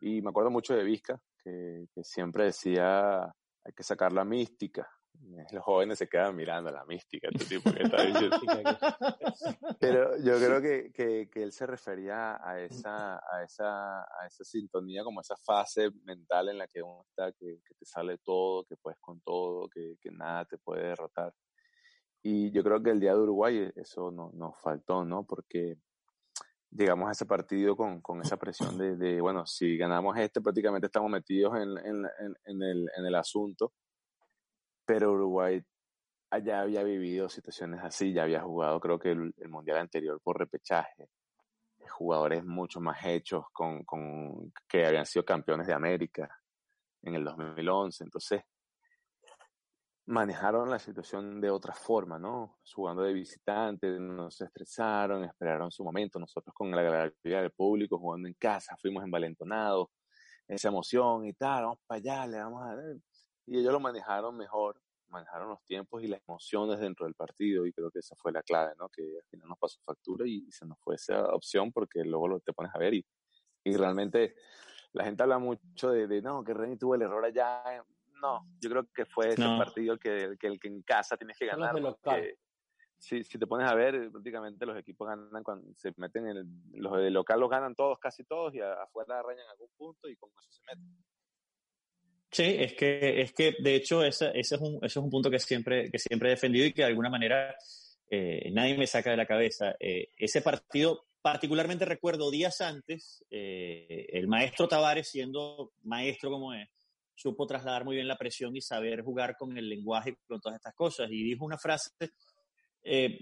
[0.00, 4.88] Y me acuerdo mucho de Vizca, que, que siempre decía, hay que sacar la mística,
[5.52, 7.96] los jóvenes se quedan mirando la mística, este tipo que está
[9.80, 14.44] Pero yo creo que, que, que, él se refería a esa, a, esa, a esa
[14.44, 18.64] sintonía, como esa fase mental en la que uno está, que, que te sale todo,
[18.64, 21.32] que puedes con todo, que, que, nada te puede derrotar.
[22.22, 25.24] Y yo creo que el día de Uruguay eso no, nos faltó, ¿no?
[25.24, 25.76] Porque
[26.76, 30.86] llegamos a ese partido con, con esa presión de, de, bueno, si ganamos este, prácticamente
[30.86, 32.06] estamos metidos en, en,
[32.44, 33.72] en, el, en el asunto.
[34.84, 35.62] Pero Uruguay
[36.44, 41.08] ya había vivido situaciones así, ya había jugado creo que el, mundial anterior por repechaje,
[41.88, 46.28] jugadores mucho más hechos con, con, que habían sido campeones de América
[47.02, 48.42] en el 2011, entonces
[50.06, 52.58] manejaron la situación de otra forma, ¿no?
[52.74, 56.18] Jugando de visitantes, no se estresaron, esperaron su momento.
[56.18, 59.88] Nosotros con la gravedad del público, jugando en casa, fuimos envalentonados,
[60.46, 62.76] esa emoción y tal, vamos para allá, le vamos a
[63.48, 67.72] y ellos lo manejaron mejor, manejaron los tiempos y las emociones dentro del partido y
[67.72, 68.88] creo que esa fue la clave, ¿no?
[68.88, 72.40] Que al final nos pasó factura y, se nos fue esa opción porque luego lo
[72.40, 73.06] te pones a ver y,
[73.64, 74.34] y realmente
[74.92, 77.62] la gente habla mucho de, de no, que Reni tuvo el error allá.
[78.20, 81.46] No, yo creo que fue ese partido que, que el que en casa tienes que
[81.46, 81.74] ganar.
[82.98, 86.46] Si, si te pones a ver, prácticamente los equipos ganan cuando se meten en el,
[86.80, 90.30] los de local los ganan todos, casi todos, y afuera rayan algún punto y con
[90.30, 91.04] eso se meten.
[92.30, 95.30] Sí, es que, es que de hecho ese, ese, es un, ese es un punto
[95.30, 97.54] que siempre, que siempre he defendido y que de alguna manera
[98.10, 99.74] eh, nadie me saca de la cabeza.
[99.78, 106.68] Eh, ese partido, particularmente recuerdo días antes, eh, el maestro Tavares, siendo maestro como es,
[107.16, 110.56] supo trasladar muy bien la presión y saber jugar con el lenguaje y con todas
[110.56, 111.08] estas cosas.
[111.10, 111.90] Y dijo una frase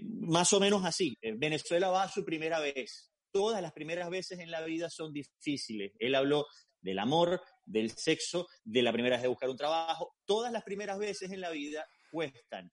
[0.01, 3.11] más o menos así, Venezuela va a su primera vez.
[3.31, 5.91] Todas las primeras veces en la vida son difíciles.
[5.97, 6.45] Él habló
[6.85, 10.13] del amor, del sexo, de la primera vez de buscar un trabajo.
[10.23, 12.71] Todas las primeras veces en la vida cuestan.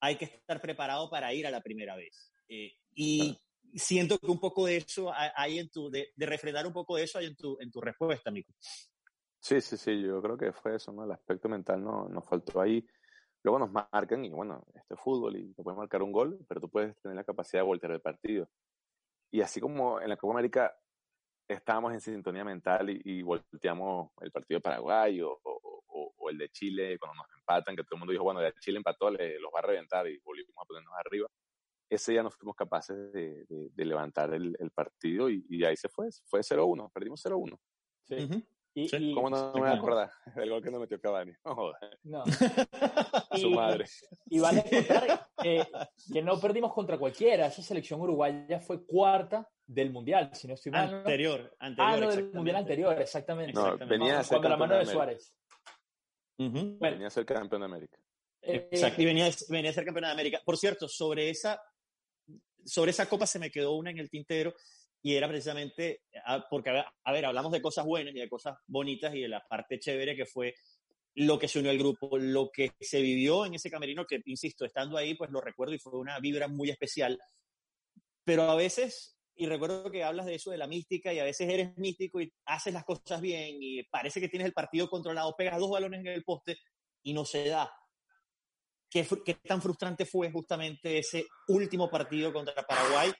[0.00, 2.32] Hay que estar preparado para ir a la primera vez.
[2.48, 3.38] Eh, y
[3.74, 7.04] siento que un poco de eso hay en tu, de, de, refrendar un poco de
[7.04, 8.52] eso hay en tu, en tu respuesta, Mico.
[9.42, 11.02] Sí, sí, sí, yo creo que fue eso, ¿no?
[11.02, 12.86] El aspecto mental no, nos faltó ahí.
[13.42, 16.60] Luego nos marcan y bueno, este es fútbol y te puedes marcar un gol, pero
[16.60, 18.48] tú puedes tener la capacidad de voltear el partido.
[19.32, 20.72] Y así como en la Copa América
[21.48, 26.96] estábamos en sintonía mental y, volteamos el partido de Paraguay o, o, el de Chile
[27.00, 29.58] cuando nos empatan, que todo el mundo dijo, bueno, de Chile empató, le, los va
[29.58, 31.26] a reventar y volvimos a ponernos arriba.
[31.90, 35.88] Ese día no fuimos capaces de, de, levantar el, el partido y, y, ahí se
[35.88, 37.58] fue, fue 0-1, perdimos 0-1.
[38.04, 38.46] Sí.
[38.74, 41.32] Y, ¿Cómo no, me voy a acordar del gol que no metió Cavani?
[42.04, 42.24] No,
[43.38, 43.84] Su madre.
[44.26, 45.66] Y vale contar eh,
[46.10, 47.46] que no perdimos contra cualquiera.
[47.46, 50.94] Esa selección uruguaya fue cuarta del Mundial, si no estoy mal.
[50.94, 51.94] Anterior, anterior.
[51.94, 53.52] Ah, no, del Mundial anterior, exactamente.
[53.52, 55.34] No, venía a ser Cuando la mano de, Suárez.
[56.38, 57.98] venía a ser campeón de América.
[58.40, 60.40] Eh, Exacto, y venía, venía a ser campeón de América.
[60.44, 61.62] Por cierto, sobre esa,
[62.64, 64.54] sobre esa copa se me quedó una en el tintero
[65.02, 69.12] y era precisamente, ah, porque, a ver, hablamos de cosas buenas y de cosas bonitas
[69.14, 70.54] y de la parte chévere que fue
[71.14, 74.64] lo que se unió al grupo, lo que se vivió en ese camerino, que, insisto,
[74.64, 77.18] estando ahí, pues lo recuerdo y fue una vibra muy especial.
[78.24, 81.48] Pero a veces, y recuerdo que hablas de eso, de la mística, y a veces
[81.50, 85.58] eres místico y haces las cosas bien y parece que tienes el partido controlado, pegas
[85.58, 86.58] dos balones en el poste
[87.02, 87.70] y no se da.
[88.88, 93.10] ¿Qué, qué tan frustrante fue justamente ese último partido contra Paraguay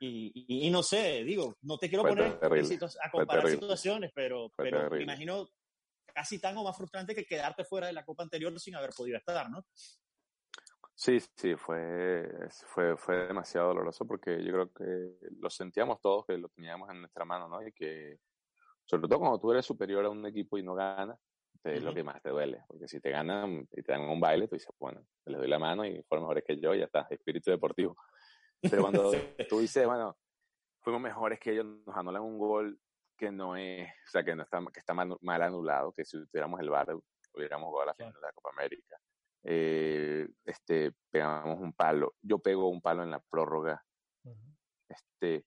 [0.00, 5.46] y, no sé, digo, no te quiero poner a comparar situaciones, pero, pero me imagino
[6.14, 9.18] casi tan o más frustrante que quedarte fuera de la Copa anterior sin haber podido
[9.18, 9.64] estar, ¿no?
[10.96, 12.28] Sí, sí, fue,
[12.66, 17.00] fue, fue demasiado doloroso porque yo creo que lo sentíamos todos, que lo teníamos en
[17.00, 17.66] nuestra mano, ¿no?
[17.66, 18.20] Y que,
[18.84, 21.18] sobre todo cuando tú eres superior a un equipo y no ganas,
[21.64, 22.62] es lo que más te duele.
[22.68, 25.58] Porque si te ganan y te dan un baile, tú dices, bueno, les doy la
[25.58, 27.96] mano y fueron mejores que yo, y ya está, espíritu deportivo.
[28.70, 29.10] Pero cuando
[29.48, 30.16] tú dices, bueno,
[30.80, 32.78] fuimos mejores que ellos, nos anulan un gol
[33.16, 36.60] que no es, o sea, que no está, que está mal, anulado, que si tuviéramos
[36.60, 36.96] el VAR
[37.34, 38.96] hubiéramos jugado a la final de la Copa América.
[39.42, 43.84] Eh, este, pegamos un palo, yo pego un palo en la prórroga,
[44.88, 45.44] este,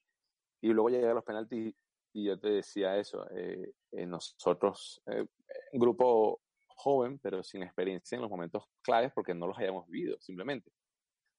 [0.61, 1.73] y luego llegué a los penaltis
[2.13, 5.25] y yo te decía eso, eh, eh nosotros, eh,
[5.71, 10.17] un grupo joven, pero sin experiencia en los momentos claves porque no los hayamos vivido,
[10.19, 10.71] simplemente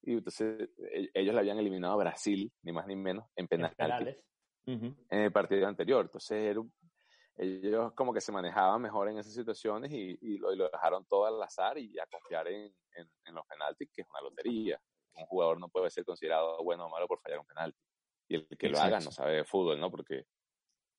[0.03, 4.19] y entonces e, ellos le habían eliminado a Brasil, ni más ni menos, en penales,
[4.67, 6.05] en el partido anterior.
[6.05, 6.57] Entonces
[7.37, 11.43] ellos como que se manejaban mejor en esas situaciones y, y, lo, dejaron todo al
[11.43, 14.81] azar y a confiar en, en, los penaltis, que es una lotería.
[15.15, 17.79] Un jugador no puede ser considerado bueno o malo por fallar un penalti.
[18.29, 19.91] Y el que lo haga no sabe de fútbol, ¿no?
[19.91, 20.27] Porque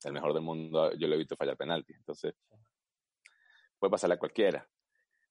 [0.04, 1.94] el mejor del mundo yo lo he visto fallar penalti.
[1.94, 2.34] Entonces,
[3.78, 4.68] puede pasarle a cualquiera.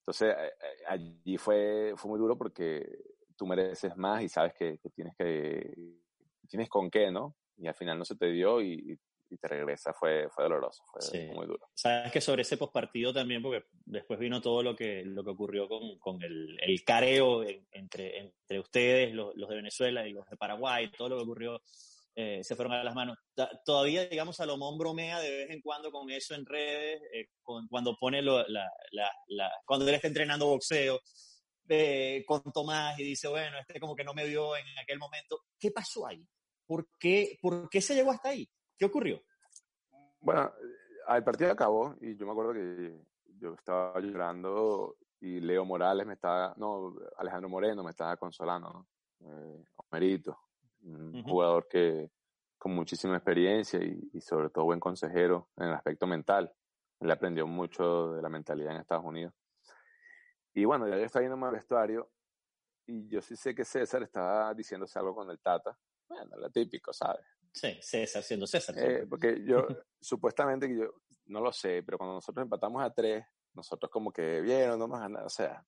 [0.00, 2.86] Entonces, eh, eh, allí fue, fue muy duro porque
[3.38, 5.72] tú mereces más y sabes que, tienes que,
[6.48, 7.36] tienes con qué, ¿no?
[7.56, 8.98] Y al final no se te dio y,
[9.40, 11.68] te regresa, fue, fue doloroso, fue muy duro.
[11.74, 15.68] Sabes que sobre ese postpartido también, porque después vino todo lo que, lo que ocurrió
[15.68, 20.38] con, con el, el, careo entre, entre ustedes, los, los, de Venezuela y los de
[20.38, 21.60] Paraguay, todo lo que ocurrió,
[22.20, 23.18] eh, se fueron a las manos.
[23.64, 27.96] Todavía, digamos, Salomón bromea de vez en cuando con eso en redes, eh, con, cuando
[27.96, 31.00] pone lo, la, la, la, cuando él está entrenando boxeo,
[32.26, 35.40] con Tomás y dice, bueno, este como que no me vio en aquel momento.
[35.58, 36.26] ¿Qué pasó ahí?
[36.66, 38.48] ¿Por qué, ¿Por qué se llegó hasta ahí?
[38.76, 39.22] ¿Qué ocurrió?
[40.20, 40.52] Bueno,
[41.08, 43.00] el partido acabó y yo me acuerdo que
[43.38, 48.88] yo estaba llorando y Leo Morales me estaba, no, Alejandro Moreno me estaba consolando, ¿no?
[49.20, 50.38] Eh, Omerito,
[50.82, 52.10] un jugador que
[52.56, 56.52] con muchísima experiencia y, y, sobre todo buen consejero en el aspecto mental.
[57.00, 59.32] Él aprendió mucho de la mentalidad en Estados Unidos.
[60.58, 62.10] Y bueno, ya yo estaba yendo al vestuario
[62.84, 65.78] y yo sí sé que César estaba diciéndose algo con el Tata.
[66.08, 67.24] Bueno, lo típico, ¿sabes?
[67.52, 68.74] Sí, César siendo César.
[68.76, 69.68] Eh, porque yo,
[70.00, 70.94] supuestamente, que yo
[71.26, 75.00] no lo sé, pero cuando nosotros empatamos a tres, nosotros como que vieron, no nos
[75.00, 75.64] han, o sea,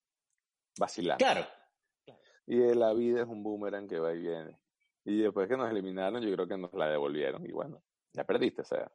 [0.77, 1.23] vacilando.
[1.23, 1.47] Claro.
[2.45, 4.59] Y la vida es un boomerang que va y viene.
[5.05, 7.45] Y después que nos eliminaron, yo creo que nos la devolvieron.
[7.45, 7.81] Y bueno,
[8.11, 8.91] ya perdiste, o sea.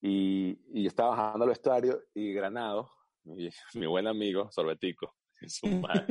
[0.00, 2.97] Y, y yo estaba bajando al vestuario y Granado,
[3.74, 5.14] mi, buen amigo, Sorbetico,
[5.46, 6.06] su madre.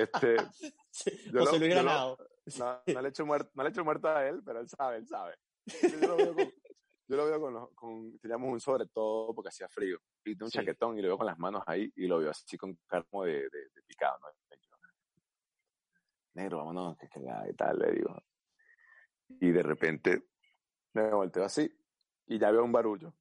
[0.00, 0.36] este,
[1.32, 2.18] yo José Luis Granado.
[2.58, 5.36] no, no, le echo muerto, no le echo a él, pero él sabe, él sabe.
[5.82, 6.52] Yo lo veo con,
[7.08, 10.98] yo lo veo con, con, teníamos un sobre todo porque hacía frío, y un chaquetón
[10.98, 13.68] y lo veo con las manos ahí y lo veo así con carmo de, de,
[13.74, 14.28] de picado, ¿no?
[16.36, 18.14] Negro, vámonos, que, que y tal, le digo.
[19.40, 20.28] Y de repente
[20.92, 21.70] me volteo así
[22.26, 23.14] y ya veo un barullo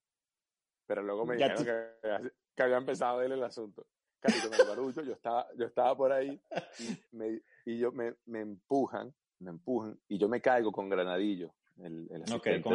[0.86, 3.88] Pero luego me dijeron que, que, había empezado él el asunto.
[4.20, 6.40] Casi con el barullo, yo estaba, yo estaba por ahí
[6.80, 11.54] y, me, y yo me, me, empujan, me empujan y yo me caigo con Granadillo.
[11.78, 12.74] El, el okay, con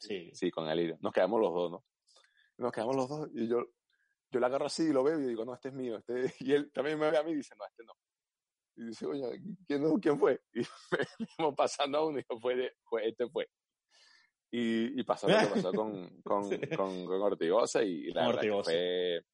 [0.00, 0.30] sí.
[0.34, 0.98] sí, con el lirio.
[1.00, 1.84] Nos quedamos los dos, ¿no?
[2.58, 3.64] Nos quedamos los dos y yo,
[4.30, 5.96] yo la agarro así y lo veo y digo, no, este es mío.
[5.98, 6.34] Este...
[6.40, 7.92] Y él también me ve a mí y dice, no, este no.
[8.76, 10.40] Y dice, oye, ¿quién, ¿quién fue?
[10.52, 10.60] Y
[11.42, 13.48] me pasando a uno y yo, fue, fue, este fue.
[14.50, 18.62] Y, y pasó lo que pasó con, con, con, con Ortigosa y, la verdad que
[18.62, 19.24] fue,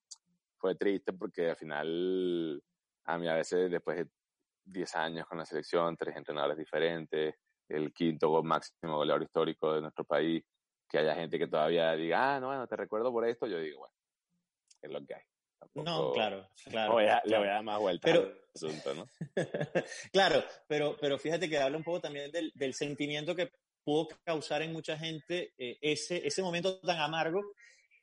[0.56, 2.62] fue triste porque al final
[3.04, 4.06] a mí a veces después de
[4.64, 7.34] 10 años con la selección, tres entrenadores diferentes,
[7.68, 10.44] el quinto gol máximo goleador histórico de nuestro país,
[10.88, 13.80] que haya gente que todavía diga, ah, no, bueno, te recuerdo por esto, yo digo,
[13.80, 13.94] bueno,
[14.82, 15.22] es lo que hay.
[15.74, 16.98] no, claro, claro.
[17.24, 19.06] Le voy a dar más vueltas pero, al asunto, ¿no?
[20.12, 23.50] claro, pero, pero fíjate que habla un poco también del, del sentimiento que
[23.84, 27.40] pudo causar en mucha gente eh, ese, ese momento tan amargo.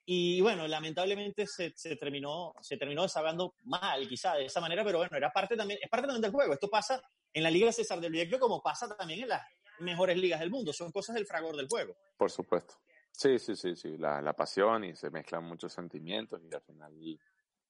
[0.06, 4.98] Y bueno, lamentablemente se, se, terminó, se terminó desahogando mal, quizá de esa manera, pero
[4.98, 6.54] bueno, era parte también, es parte también del juego.
[6.54, 7.00] Esto pasa
[7.32, 9.44] en la Liga César del Viejo como pasa también en las
[9.80, 10.74] mejores ligas del mundo.
[10.74, 11.96] Son cosas del fragor del juego.
[12.18, 12.76] Por supuesto.
[13.12, 13.98] Sí, sí, sí, sí.
[13.98, 16.94] La, la pasión y se mezclan muchos sentimientos y al final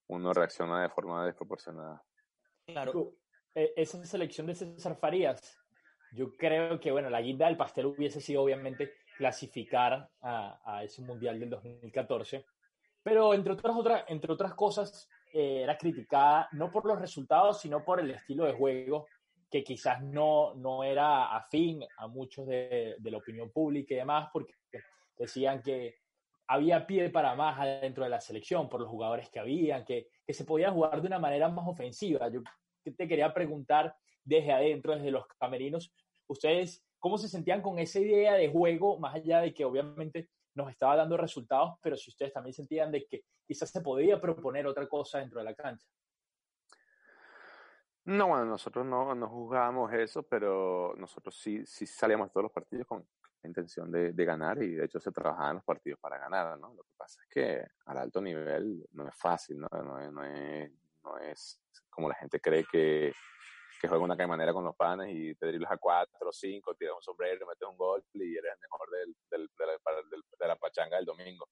[0.07, 2.03] uno reacciona de forma desproporcionada.
[2.65, 3.15] Claro.
[3.55, 5.57] E, esa selección de César Farías,
[6.11, 11.01] yo creo que, bueno, la guinda del pastel hubiese sido obviamente clasificar a, a ese
[11.01, 12.45] Mundial del 2014,
[13.03, 17.99] pero entre otras, entre otras cosas eh, era criticada no por los resultados, sino por
[17.99, 19.07] el estilo de juego
[19.49, 24.29] que quizás no, no era afín a muchos de, de la opinión pública y demás,
[24.31, 24.53] porque
[25.17, 25.97] decían que
[26.47, 30.33] había pie para más adentro de la selección por los jugadores que habían, que, que
[30.33, 32.27] se podía jugar de una manera más ofensiva.
[32.29, 32.41] Yo
[32.83, 35.93] te quería preguntar desde adentro, desde los camerinos,
[36.27, 40.69] ustedes cómo se sentían con esa idea de juego, más allá de que obviamente nos
[40.69, 44.87] estaba dando resultados, pero si ustedes también sentían de que quizás se podía proponer otra
[44.87, 45.87] cosa dentro de la cancha.
[48.05, 52.87] No, bueno, nosotros no, no juzgábamos eso, pero nosotros sí, sí salíamos todos los partidos
[52.87, 53.07] con
[53.43, 56.73] intención de, de, ganar y de hecho se trabajaban los partidos para ganar, ¿no?
[56.73, 59.67] Lo que pasa es que al alto nivel no es fácil, ¿no?
[59.71, 60.71] No no es,
[61.03, 63.13] no es como la gente cree que,
[63.79, 67.01] que juega una manera con los panes y te driblas a cuatro cinco, tiras un
[67.01, 69.73] sombrero, metes un gol y eres el mejor del, del, de, la,
[70.39, 71.47] de, la, pachanga del domingo.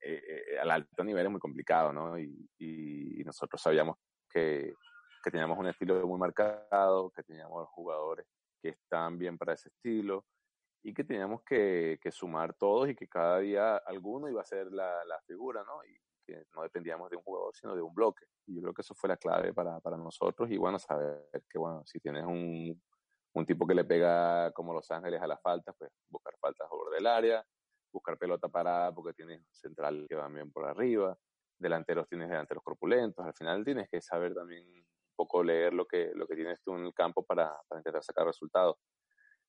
[0.00, 2.18] Eh, eh, al alto nivel es muy complicado, ¿no?
[2.18, 3.96] Y, y nosotros sabíamos
[4.30, 4.74] que,
[5.24, 8.26] que, teníamos un estilo muy marcado, que teníamos jugadores
[8.60, 10.26] que estaban bien para ese estilo
[10.82, 14.70] y que teníamos que, que sumar todos y que cada día alguno iba a ser
[14.70, 15.82] la, la figura, ¿no?
[15.84, 15.98] Y,
[16.54, 18.26] no dependíamos de un jugador, sino de un bloque.
[18.46, 20.50] Y yo creo que eso fue la clave para, para nosotros.
[20.50, 22.80] Y bueno, saber que, bueno, si tienes un,
[23.34, 26.96] un tipo que le pega como Los Ángeles a la falta, pues buscar faltas sobre
[26.96, 27.44] del área,
[27.92, 31.16] buscar pelota parada porque tienes central que van bien por arriba,
[31.58, 33.24] delanteros tienes delanteros corpulentos.
[33.24, 34.84] Al final tienes que saber también un
[35.16, 38.26] poco leer lo que, lo que tienes tú en el campo para, para intentar sacar
[38.26, 38.76] resultados.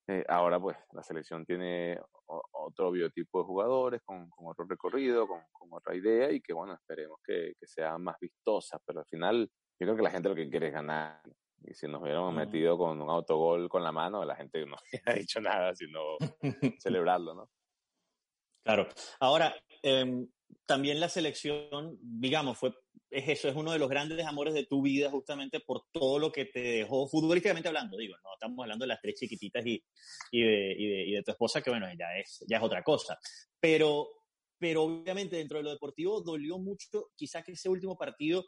[0.10, 5.42] Eh, ahora pues la selección tiene otro biotipo de jugadores, con, con otro recorrido, con,
[5.52, 9.48] con, otra idea y que bueno, esperemos que, que, sea más vistosa, pero al final
[9.80, 11.22] yo creo que la gente lo que quiere es ganar.
[11.64, 15.14] Y si nos hubiéramos metido con un autogol con la mano, la gente no hubiera
[15.14, 16.00] dicho nada, sino
[16.80, 17.50] celebrarlo, ¿no?
[18.64, 18.88] Claro.
[19.20, 19.54] Ahora,
[19.84, 20.26] eh,
[20.66, 22.74] también la selección, digamos, fue
[23.12, 26.32] es eso, es uno de los grandes amores de tu vida justamente por todo lo
[26.32, 29.84] que te dejó futbolísticamente hablando, digo, no estamos hablando de las tres chiquititas y,
[30.32, 32.84] y, de, y, de, y de, tu esposa, que bueno, ya es, ya es otra
[32.84, 33.18] cosa,
[33.60, 34.10] pero,
[34.60, 38.46] pero obviamente dentro de lo deportivo dolió mucho quizás que ese último partido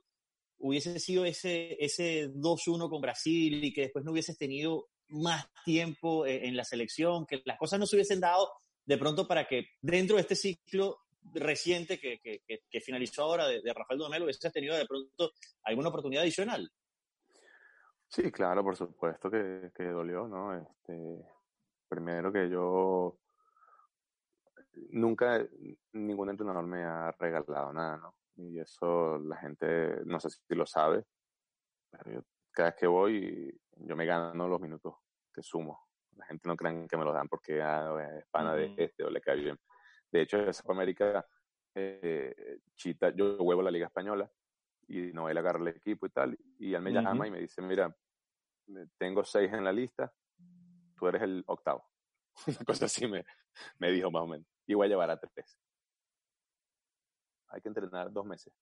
[0.60, 6.28] hubiese sido ese, ese 2-1 con Brasil y que después no hubieses tenido más tiempo
[6.28, 8.48] en, en la selección, que las cosas no se hubiesen dado
[8.86, 11.00] de pronto para que dentro de este ciclo
[11.34, 15.32] reciente que, que, que, finalizó ahora de, de Rafael Dudamel, ¿hubieses tenido de pronto
[15.64, 16.70] alguna oportunidad adicional?
[18.08, 20.58] Sí, claro, por supuesto que, que dolió, ¿no?
[20.58, 21.26] Este,
[21.88, 23.18] primero que yo
[24.90, 25.46] nunca
[25.94, 28.16] ningún entrenador me ha regalado nada, ¿no?
[28.36, 31.06] Y eso la gente, no sé si lo sabe,
[31.90, 34.96] pero yo, cada vez que voy, yo me gano los minutos
[35.34, 35.88] que sumo.
[36.18, 39.10] La gente no cree que me los dan porque ah, es pana de este o
[39.10, 39.58] le cae bien.
[40.12, 41.26] De hecho, en Copa América,
[41.74, 44.30] eh, Chita, yo huevo la Liga Española
[44.88, 47.04] y Noel agarra el equipo y tal, y él me uh -huh.
[47.04, 47.96] llama y me dice, mira,
[48.98, 50.14] tengo seis en la lista,
[50.96, 51.86] tú eres el octavo.
[52.48, 53.26] Una cosa así me,
[53.80, 54.48] me dijo más o menos.
[54.68, 55.58] Y voy a llevar a tres.
[57.50, 58.54] Hay que entrenar dos meses.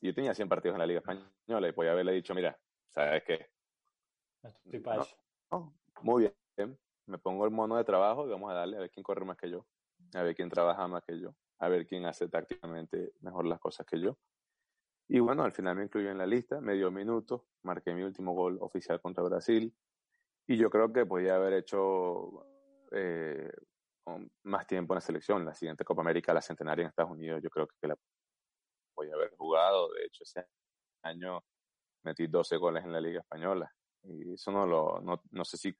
[0.00, 2.58] Y yo tenía 100 partidos en la Liga Española y podía haberle dicho, mira,
[2.88, 3.50] ¿sabes qué?
[4.82, 5.06] No.
[5.50, 8.90] No, muy bien, me pongo el mono de trabajo y vamos a darle a ver
[8.90, 9.66] quién corre más que yo,
[10.14, 13.86] a ver quién trabaja más que yo, a ver quién hace tácticamente mejor las cosas
[13.86, 14.18] que yo.
[15.08, 18.58] Y bueno, al final me incluyó en la lista, medio minuto, marqué mi último gol
[18.60, 19.74] oficial contra Brasil
[20.46, 22.46] y yo creo que podía haber hecho
[22.92, 23.50] eh,
[24.44, 25.44] más tiempo en la selección.
[25.44, 27.96] La siguiente Copa América, la centenaria en Estados Unidos, yo creo que la
[28.94, 29.92] podía haber jugado.
[29.92, 30.46] De hecho, ese
[31.02, 31.42] año
[32.04, 33.72] metí 12 goles en la Liga Española.
[34.02, 35.76] Y eso no lo, no, no sé si,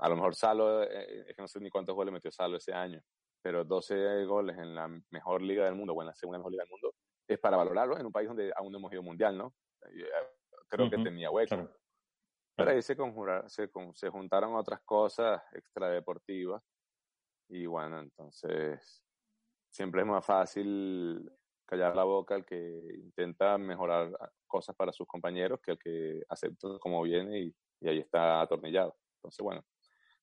[0.00, 2.72] a lo mejor Salo, eh, es que no sé ni cuántos goles metió Salo ese
[2.72, 3.00] año,
[3.42, 6.64] pero 12 goles en la mejor liga del mundo, o en la segunda mejor liga
[6.64, 6.94] del mundo,
[7.28, 9.54] es para valorarlo en un país donde aún no hemos ido mundial, ¿no?
[9.86, 10.04] Eh,
[10.68, 11.70] creo que tenía hueco.
[12.56, 16.62] Pero ahí se, conjura, se, se juntaron otras cosas extradeportivas
[17.48, 19.02] y bueno, entonces
[19.70, 21.30] siempre es más fácil
[21.66, 24.12] callar la boca el que intenta mejorar
[24.46, 27.54] cosas para sus compañeros que el que acepta como viene y,
[27.86, 28.96] ahí está atornillado.
[29.18, 29.62] Entonces, bueno,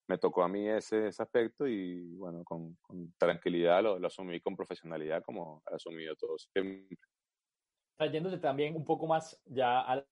[0.08, 2.78] me tocó a mí ese, ese aspecto y bueno, con,
[3.18, 6.98] tranquilidad lo, asumí con profesionalidad como he asumido todo siempre.
[7.98, 10.06] Trayéndote también un poco más ya al,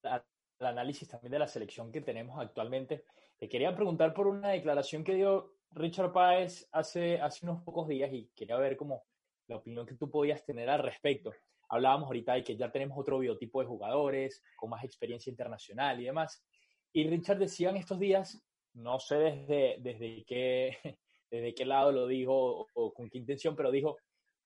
[0.59, 3.05] análisis también de la selección que tenemos actualmente,
[3.37, 8.11] te quería preguntar por una declaración que dio Richard Páez hace, hace unos pocos días
[8.11, 9.05] y quería ver cómo
[9.47, 11.31] la opinión que tú podías tener al respecto.
[11.69, 16.05] Hablábamos ahorita de que ya tenemos otro biotipo de jugadores con más experiencia internacional y
[16.05, 16.43] demás.
[16.91, 20.77] Y Richard decía en estos días, no sé desde, desde, qué,
[21.31, 23.97] desde qué lado lo dijo o, con qué intención, pero dijo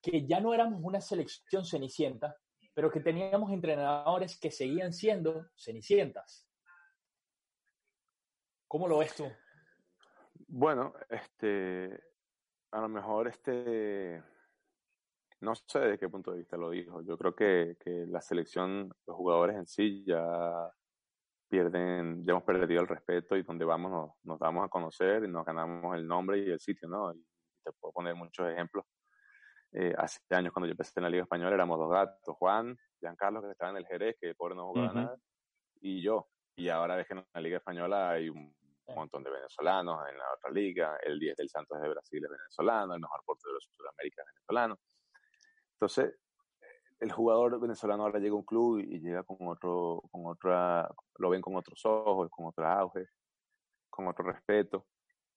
[0.02, 2.36] que ya no éramos una selección cenicienta,
[2.74, 6.48] pero que teníamos entrenadores que seguían siendo cenicientas.
[8.68, 9.26] ¿Cómo lo ves tú?
[10.48, 12.04] Bueno, este,
[12.72, 14.22] a lo mejor este,
[15.42, 17.02] no sé de qué punto de vista lo dijo.
[17.04, 20.72] Yo creo que, que la selección, los jugadores en sí ya
[21.50, 25.28] pierden, ya hemos perdido el respeto y donde vamos nos, nos damos a conocer y
[25.28, 27.14] nos ganamos el nombre y el sitio, ¿no?
[27.14, 27.26] Y
[27.64, 28.86] te puedo poner muchos ejemplos.
[29.72, 33.42] Eh, hace años cuando yo empecé en la Liga Española éramos dos gatos, Juan, Giancarlo
[33.42, 35.18] que estaba en el Jerez, que pobre no jugaba nada,
[35.82, 36.28] y yo.
[36.56, 38.54] Y ahora ves que en la Liga Española hay un
[38.88, 42.94] montón de venezolanos en la otra liga, el 10 del Santos de Brasil es venezolano,
[42.94, 44.80] el mejor portero de Sudamérica es venezolano.
[45.74, 46.20] Entonces,
[47.04, 51.30] el jugador venezolano ahora llega a un club y llega con otro, con otra, lo
[51.30, 53.10] ven con otros ojos, con otro auge,
[53.90, 54.88] con otro respeto.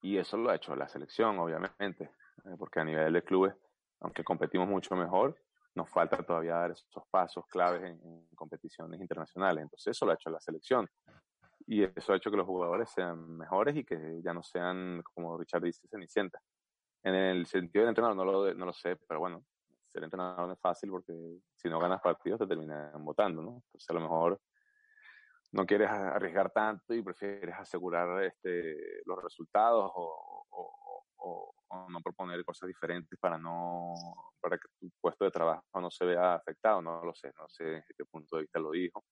[0.00, 2.04] Y eso lo ha hecho la selección, obviamente,
[2.44, 3.52] eh, porque a nivel de clubes,
[3.98, 5.36] aunque competimos mucho mejor,
[5.74, 9.62] nos falta todavía dar esos pasos claves en, competiciones internacionales.
[9.62, 10.88] Entonces eso lo ha hecho la selección.
[11.66, 15.36] Y eso ha hecho que los jugadores sean mejores y que ya no sean, como
[15.36, 16.40] Richard dice, cenicientas.
[17.02, 19.44] En el sentido del entrenador no lo, no lo sé, pero bueno,
[19.96, 21.14] ser entrenador no es fácil porque
[21.54, 23.62] si no ganas partidos te terminan votando, ¿no?
[23.64, 24.40] Entonces a lo mejor
[25.52, 28.76] no quieres arriesgar tanto y prefieres asegurar este,
[29.06, 31.52] los resultados o, o,
[31.88, 33.94] no proponer cosas diferentes para no
[34.40, 37.64] para que tu puesto de trabajo no se vea afectado, no lo sé, no sé
[37.64, 39.04] de qué punto de vista lo dijo.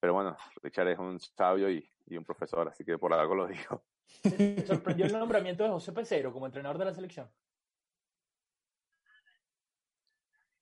[0.00, 3.46] Pero bueno, Richard es un sabio y, y un profesor, así que por algo lo
[3.46, 3.84] dijo.
[4.66, 7.30] sorprendió el nombramiento de José Pesero como entrenador de la selección?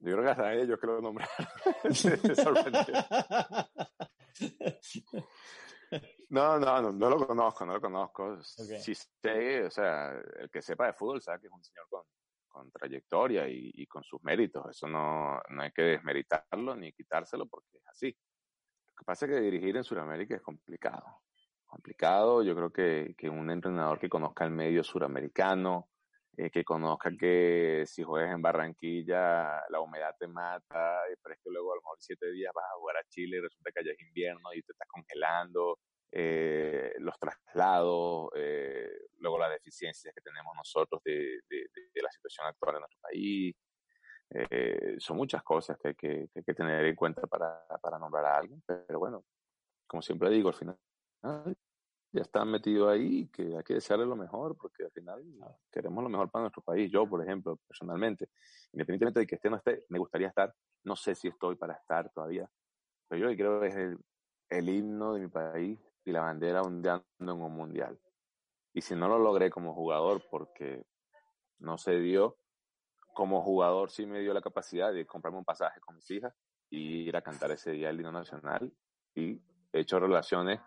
[0.02, 1.46] Yo creo que hasta ellos que lo nombraron.
[6.30, 8.42] no, no, no, no, lo conozco, no lo conozco.
[8.42, 12.02] Sí sé, o sea, el que sepa de fútbol sabe que es un señor con,
[12.48, 14.70] con trayectoria y, y, con sus méritos.
[14.70, 18.08] Eso no, no hay que desmeritarlo ni quitárselo porque es así.
[18.08, 21.20] Lo que pasa es que dirigir en Sudamérica es complicado.
[21.64, 25.91] Complicado, yo creo que, que un entrenador que conozca el medio suramericano,
[26.36, 31.50] eh, que conozca que si juegas en Barranquilla la humedad te mata, pero es que
[31.50, 33.92] luego a lo mejor siete días vas a jugar a Chile y resulta que allá
[33.92, 35.78] es invierno y te estás congelando,
[36.10, 42.74] eh, los traslados, eh, luego las deficiencias que tenemos nosotros de, de, la situación actual
[42.76, 43.54] de nuestro país.
[44.98, 48.24] son muchas cosas que hay que, que hay que, tener en cuenta para, para nombrar
[48.24, 49.24] a alguien, pero bueno,
[49.86, 50.78] como siempre digo, al final
[52.12, 55.24] ya están metidos ahí que hay que desearle lo mejor porque al final
[55.70, 56.90] queremos lo mejor para nuestro país.
[56.90, 58.28] Yo, por ejemplo, personalmente,
[58.72, 60.54] independientemente de que esté o no esté, me gustaría estar.
[60.84, 62.48] No sé si estoy para estar todavía,
[63.08, 63.98] pero yo creo que es el,
[64.50, 67.98] el himno de mi país y la bandera ondeando en un mundial.
[68.74, 70.84] Y si no lo logré como jugador porque
[71.60, 72.36] no se dio,
[73.14, 76.34] como jugador sí me dio la capacidad de comprarme un pasaje con mis hijas
[76.68, 78.72] y ir a cantar ese día el himno nacional
[79.14, 79.40] y
[79.72, 80.60] he hecho relaciones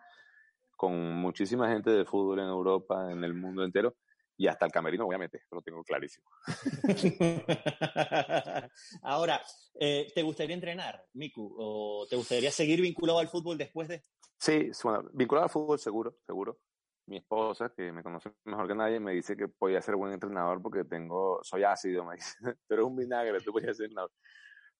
[0.75, 3.95] con muchísima gente de fútbol en Europa, en el mundo entero,
[4.37, 6.27] y hasta el camerino, obviamente, lo tengo clarísimo.
[9.03, 9.41] Ahora,
[9.79, 11.55] eh, ¿te gustaría entrenar, Miku?
[11.57, 14.03] ¿O te gustaría seguir vinculado al fútbol después de...?
[14.37, 16.59] Sí, bueno, vinculado al fútbol seguro, seguro.
[17.07, 20.61] mi esposa, que me conoce mejor que nadie, me dice que podía ser buen entrenador
[20.61, 22.35] porque tengo, soy ácido, me dice,
[22.67, 24.11] pero es un vinagre, tú podías ser entrenador.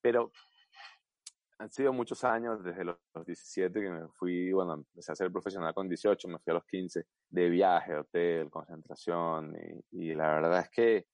[0.02, 0.32] Pero
[1.58, 5.74] han sido muchos años, desde los, 17 que me fui, bueno, empecé a ser profesional
[5.74, 9.56] con 18, me fui a los 15, de viaje, hotel, concentración,
[9.92, 11.08] y, la verdad es que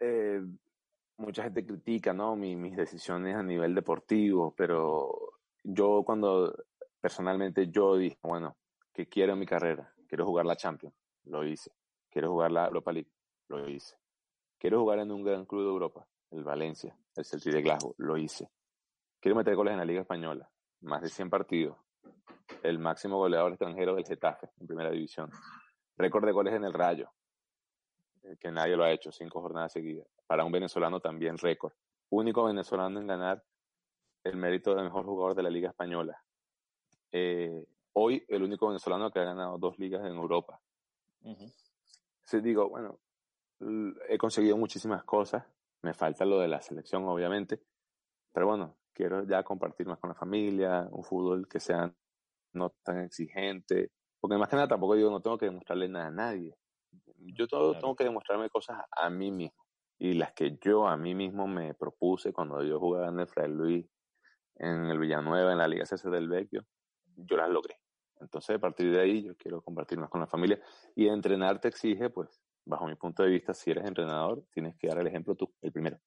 [0.00, 0.42] eh,
[1.16, 2.36] mucha gente critica, ¿no?
[2.36, 6.54] mis decisiones a nivel deportivo, pero yo cuando
[7.00, 8.56] personalmente yo dije, bueno,
[8.92, 9.92] ¿qué quiero en mi carrera?
[10.06, 10.94] Quiero jugar la Champions,
[11.24, 11.70] lo hice.
[12.10, 13.10] Quiero jugar la Europa League,
[13.48, 13.96] lo hice.
[14.58, 18.16] Quiero jugar en un gran club de Europa, el Valencia, el Celtic de Glasgow, lo
[18.16, 18.48] hice.
[19.24, 20.50] Quiero meter goles en la Liga Española,
[20.82, 21.78] más de 100 partidos.
[22.62, 25.30] El máximo goleador extranjero del Getafe, en primera división.
[25.96, 27.10] Récord de goles en el Rayo,
[28.22, 30.06] eh, que nadie lo ha hecho, cinco jornadas seguidas.
[30.26, 31.72] Para un venezolano también récord.
[32.10, 33.42] Único venezolano en ganar
[34.24, 36.22] el mérito de mejor jugador de la Liga Española.
[37.10, 37.64] Eh,
[37.94, 40.60] hoy el único venezolano que ha ganado dos ligas en Europa.
[41.22, 41.50] Uh
[42.42, 43.00] digo, bueno,
[44.06, 45.46] he conseguido muchísimas cosas.
[45.80, 47.62] Me falta lo de la selección, obviamente.
[48.30, 51.92] Pero bueno, quiero ya compartir más con la familia, un fútbol que sea
[52.52, 53.90] no tan exigente,
[54.20, 56.56] porque más que nada tampoco digo, no tengo que demostrarle nada a nadie.
[57.18, 59.64] Yo todo, tengo que demostrarme cosas a mí mismo.
[59.98, 63.48] Y las que yo a mí mismo me propuse cuando yo jugaba en el Fray
[63.48, 63.86] Luis,
[64.56, 66.64] en el Villanueva, en la Liga CC del Vecchio,
[67.16, 67.78] yo las logré.
[68.20, 70.60] Entonces, a partir de ahí, yo quiero compartir más con la familia.
[70.94, 74.88] Y entrenar te exige, pues, bajo mi punto de vista, si eres entrenador, tienes que
[74.88, 75.98] dar el ejemplo tú, el primero.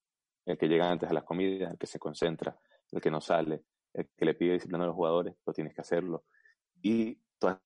[0.46, 2.58] El que llega antes a las comidas, el que se concentra,
[2.92, 3.64] el que no sale,
[3.94, 6.26] el que le pide disciplina a los jugadores, lo tienes que hacerlo.
[6.82, 7.60] Y todas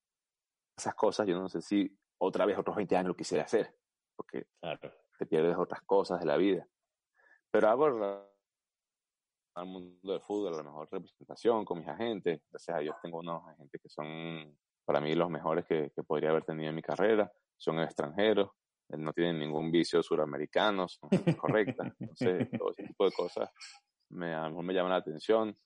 [0.78, 3.76] esas cosas, yo no sé si otra vez otros 20 años lo quisiera hacer,
[4.16, 4.48] porque
[5.18, 6.68] te pierdes otras cosas de la vida.
[7.52, 7.86] Pero hago
[9.56, 12.42] al mundo del fútbol la mejor representación con mis agentes.
[12.54, 16.30] O sea, yo tengo unos agentes que son para mí los mejores que, que podría
[16.30, 17.32] haber tenido en mi carrera.
[17.58, 18.50] Son extranjeros,
[18.90, 21.94] no tienen ningún vicio suramericano, son correctas.
[22.00, 23.50] Entonces, todo ese tipo de cosas
[24.12, 25.58] me, a lo mejor me llama la atención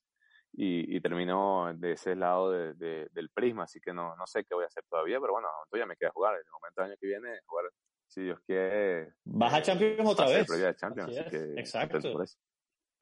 [0.53, 4.55] y, y termino de ese lado de, del prisma, así que no, no sé qué
[4.55, 6.35] voy a hacer todavía, pero bueno, ya me queda jugar.
[6.35, 7.65] En el momento del año que viene, jugar,
[8.07, 9.15] si Dios quiere.
[9.25, 10.47] Vas a Champions otra vez.
[10.77, 11.99] Champions, así, que Exacto.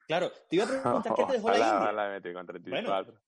[0.06, 2.32] Claro, te iba a preguntar qué te dejó la India.
[2.34, 3.04] con 34.
[3.04, 3.20] Bueno,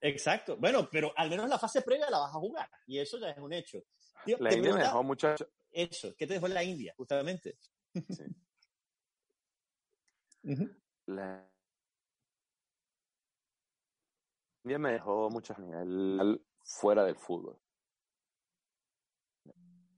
[0.00, 0.56] exacto.
[0.56, 3.38] Bueno, pero al menos la fase previa la vas a jugar y eso ya es
[3.38, 3.82] un hecho.
[4.26, 5.34] la India me dejó mucho.
[5.70, 7.58] Eso, ¿qué te dejó la India, justamente?
[8.08, 8.24] Sí.
[11.06, 11.50] La
[14.76, 17.56] me dejó mucho nivel fuera del fútbol.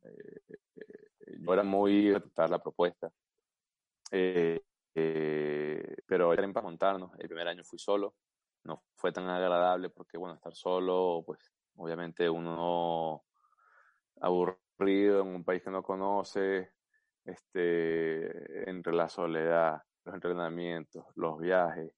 [0.02, 0.40] Eh,
[0.76, 3.10] eh, yo era muy aceptar la propuesta.
[4.12, 4.60] Eh,
[6.06, 7.12] pero era para montarnos.
[7.18, 8.14] El primer año fui solo.
[8.64, 13.24] No fue tan agradable porque, bueno, estar solo, pues obviamente uno
[14.20, 16.72] aburrido en un país que no conoce,
[17.24, 21.92] este, entre la soledad, los entrenamientos, los viajes,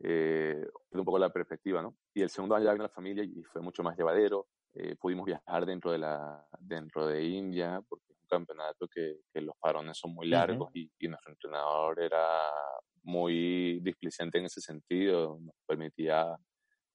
[0.00, 1.96] eh, un poco la perspectiva, ¿no?
[2.14, 4.46] Y el segundo año ya vino la familia y fue mucho más llevadero.
[4.72, 9.40] Eh, pudimos viajar dentro de, la, dentro de India, porque es un campeonato que, que
[9.40, 12.50] los parones son muy largos y, y, nuestro entrenador era
[13.02, 16.36] muy displicente en ese sentido, nos permitía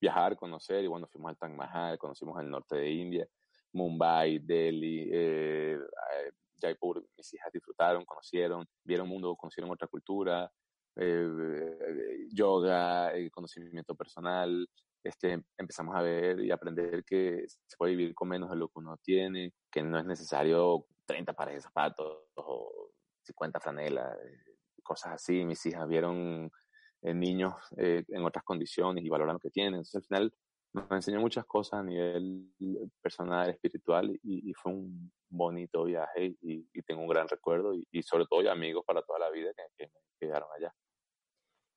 [0.02, 3.28] viajar, conocer, y bueno, fuimos al Taj Mahal, conocimos el norte de India,
[3.74, 10.52] Mumbai, Delhi, eh, eh Jaipur, mis hijas disfrutaron, conocieron, vieron mundo, conocieron otra cultura,
[10.98, 14.68] eh, yoga, eh, conocimiento personal,
[15.04, 18.80] este, empezamos a ver y aprender que se puede vivir con menos de lo que
[18.80, 22.92] uno tiene, que no es necesario 30 pares de zapatos o
[23.24, 25.46] 50 franelas, eh, cosas así.
[25.46, 26.52] Mis hijas vieron
[27.02, 29.76] niños en otras condiciones y valoran lo que tienen.
[29.76, 30.34] Entonces, al final,
[30.74, 32.52] nos enseñó muchas cosas a nivel
[33.02, 38.50] personal, espiritual y, fue un bonito viaje y, tengo un gran recuerdo y, sobre todo
[38.52, 40.74] amigos para toda la vida que, que me quedaron allá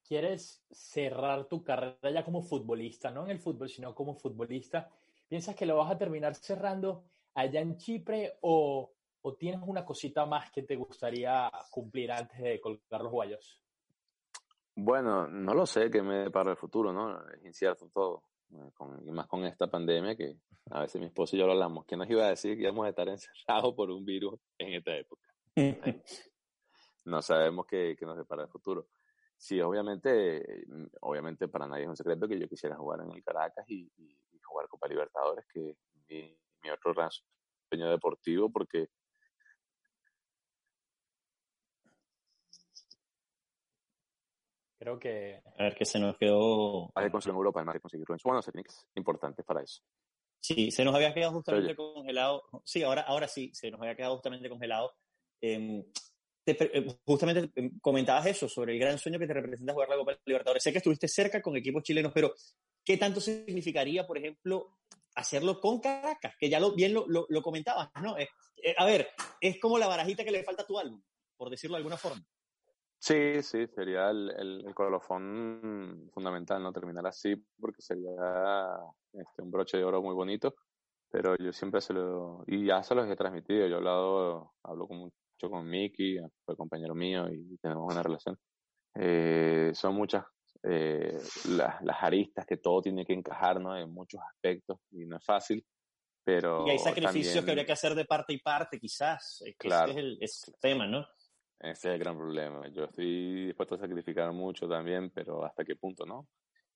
[0.07, 4.91] quieres cerrar tu carrera ya como futbolista, no en el fútbol, sino como futbolista,
[5.29, 7.05] ¿piensas que lo vas a terminar cerrando
[7.35, 8.93] allá en Chipre o,
[9.23, 13.61] o tienes una cosita más que te gustaría cumplir antes de colgar los guayos?
[14.75, 17.29] Bueno, no lo sé qué me para el futuro, ¿no?
[17.31, 18.25] Es incierto todo.
[18.55, 20.37] Eh, con, y más con esta pandemia que
[20.71, 21.85] a veces mi esposo y yo lo hablamos.
[21.87, 24.97] ¿Quién nos iba a decir que íbamos a estar encerrados por un virus en esta
[24.97, 25.29] época?
[27.05, 28.89] no sabemos qué, qué nos depara el futuro.
[29.43, 33.25] Sí, obviamente, mm, obviamente para nadie es un secreto que yo quisiera jugar en el
[33.25, 33.91] Caracas y,
[34.41, 35.77] jugar Copa Libertadores, que es
[36.09, 37.11] mi, mi otro gran
[37.69, 38.89] sueño deportivo, porque
[44.79, 45.43] Creo que.
[45.59, 46.93] A ver, que se nos quedó.
[46.95, 49.83] Más de conseguir en Europa, además de conseguirlo en Bueno, es importante para eso.
[50.41, 52.45] Sí, se nos había quedado justamente congelado.
[52.65, 54.93] Sí, ahora, ahora sí, se nos había quedado justamente congelado.
[56.45, 60.19] Eh, justamente em, comentabas eso sobre el gran sueño que te representa jugar la Copa
[60.27, 60.63] Libertadores.
[60.63, 62.35] Sé que estuviste cerca con equipos chilenos, pero
[62.85, 64.79] ¿qué tanto significaría, por ejemplo,
[65.15, 66.35] hacerlo con Caracas?
[66.39, 68.19] Que ya lo, bien lo, lo, comentabas, ¿no?
[68.19, 68.29] Eh,
[68.63, 69.09] eh, a ver,
[69.41, 71.01] es como la barajita que le falta a tu álbum,
[71.37, 72.23] por decirlo de alguna forma.
[72.99, 74.31] Sí, sí, sería el,
[74.65, 76.73] el, colofón fundamental, ¿no?
[76.73, 78.79] Terminar así, porque sería
[79.13, 80.55] este, un broche de oro muy bonito,
[81.11, 84.87] pero yo siempre se lo, y ya se los he transmitido, yo he hablado, hablo
[84.87, 85.13] con,
[85.43, 88.39] mucho con Mickey, fue compañero mío y tenemos una relación.
[88.95, 90.25] Eh, son muchas
[90.63, 93.77] eh, las, las, aristas que todo tiene que encajar, ¿no?
[93.77, 95.65] En muchos aspectos y no es fácil,
[96.25, 96.67] pero...
[96.67, 99.91] Y hay sacrificios que habría que hacer de parte y parte, quizás, claro.
[99.91, 101.07] ese es el, es el tema, ¿no?
[101.59, 102.69] Ese es el gran problema.
[102.69, 106.29] Yo estoy dispuesto a sacrificar mucho también, pero ¿hasta qué punto, no?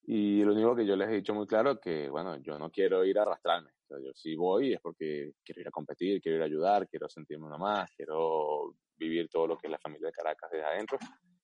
[0.09, 2.71] Y lo único que yo les he dicho muy claro es que, bueno, yo no
[2.71, 3.71] quiero ir a arrastrarme.
[3.71, 6.89] O sea, yo si voy es porque quiero ir a competir, quiero ir a ayudar,
[6.89, 10.65] quiero sentirme uno más, quiero vivir todo lo que es la familia de Caracas desde
[10.65, 10.99] adentro.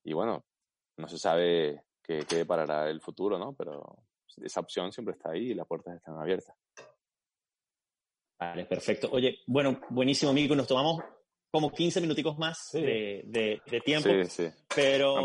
[0.04, 0.44] Y bueno,
[0.96, 3.52] no se sabe qué, qué deparará el futuro, ¿no?
[3.52, 4.04] Pero
[4.36, 6.56] esa opción siempre está ahí y las puertas están abiertas.
[8.38, 9.08] Vale, perfecto.
[9.12, 10.54] Oye, bueno, buenísimo, amigo.
[10.54, 11.02] Nos tomamos
[11.52, 14.08] como 15 minuticos más de, de, tiempo.
[14.08, 14.50] Sí, sí.
[14.74, 15.16] Pero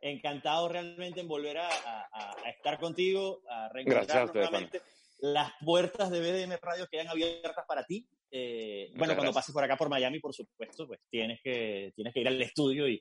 [0.00, 4.82] encantado realmente en volver a, a, estar contigo, a reencontrarnos nuevamente.
[5.20, 8.04] Las puertas de BDM Radio quedan abiertas para ti.
[8.32, 12.20] Eh, bueno, cuando pases por acá por Miami, por supuesto, pues tienes que, tienes que
[12.20, 13.00] ir al estudio y,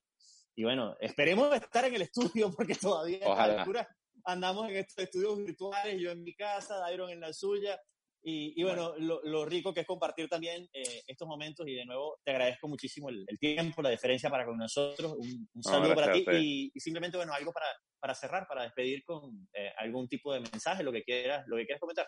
[0.55, 3.87] y bueno, esperemos estar en el estudio porque todavía a esta altura
[4.25, 7.81] andamos en estos estudios virtuales, yo en mi casa, Dairon en la suya.
[8.25, 12.31] Y, bueno, lo, rico que es compartir también eh, estos momentos y de nuevo te
[12.31, 15.17] agradezco muchísimo el, tiempo, la diferencia para con nosotros.
[15.17, 17.65] Un, saludo para ti y, simplemente, bueno, algo para,
[17.99, 21.65] para cerrar, para despedir con eh, algún tipo de mensaje, lo que quieras, lo que
[21.65, 22.07] quieras comentar.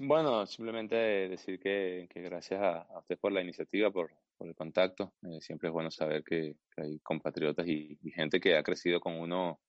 [0.00, 5.14] Bueno, simplemente decir que, que gracias a, usted por la iniciativa, por, por el contacto.
[5.22, 9.60] Eh, siempre es bueno saber que, hay compatriotas y, gente que ha crecido con uno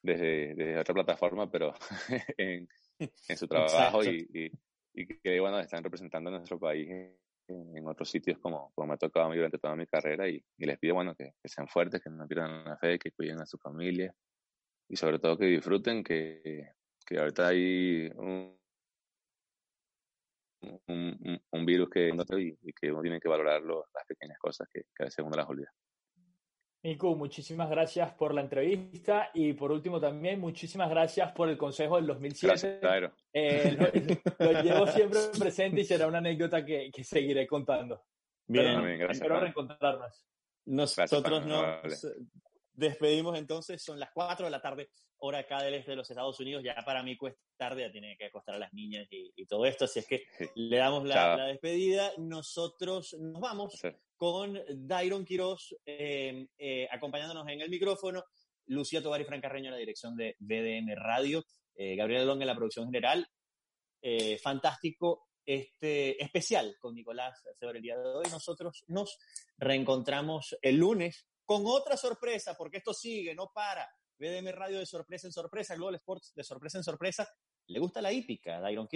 [0.00, 1.74] desde, desde otra plataforma, pero
[2.38, 2.66] en,
[3.28, 4.50] en su trabajo y,
[4.94, 8.96] y, que bueno, están representando a nuestro país en, otros sitios como, como me ha
[8.96, 12.08] tocado a mí durante toda mi carrera y, les pido bueno que, sean fuertes, que
[12.08, 14.14] no pierdan la fe, que cuiden a su familia
[14.88, 16.72] y sobre todo que disfruten, que,
[17.04, 18.56] que ahorita hay un,
[20.86, 24.82] un, un, virus que y, y, que uno tiene que valorar las pequeñas cosas que,
[24.94, 25.72] que a veces uno las olvida.
[26.84, 29.30] Nico, muchísimas gracias por la entrevista.
[29.34, 32.78] Y por último también muchísimas gracias por el consejo del 2007.
[32.80, 33.76] Gracias, eh,
[34.38, 38.04] lo, llevo siempre presente y será una anécdota que, que seguiré contando.
[38.46, 40.26] Bien, gracias, espero reencontrarnos.
[40.66, 42.06] Nosotros nos
[42.72, 46.38] despedimos entonces, son las 4 de la tarde, hora acá del este de los Estados
[46.40, 49.66] Unidos, ya para mí cuesta tarde, ya tiene que acostar a las niñas y, todo
[49.66, 52.10] esto, así es que le damos la, despedida.
[52.18, 53.80] Nosotros nos vamos
[54.22, 58.22] con Dairon Quiroz eh, eh, acompañándonos en el micrófono,
[58.66, 61.44] Lucía Tobar y Fran Carreño en la dirección de BDM Radio,
[61.74, 63.26] eh, Gabriel Long en la producción general.
[64.40, 68.26] fantástico este especial con Nicolás sobre el día de hoy.
[68.30, 69.18] Nosotros nos
[69.58, 73.92] reencontramos el lunes con otra sorpresa, porque esto sigue, no para.
[74.18, 77.28] BDM Radio de sorpresa en sorpresa, Global Sports de sorpresa en sorpresa.
[77.66, 78.86] ¿Le gusta la hípica, Dairon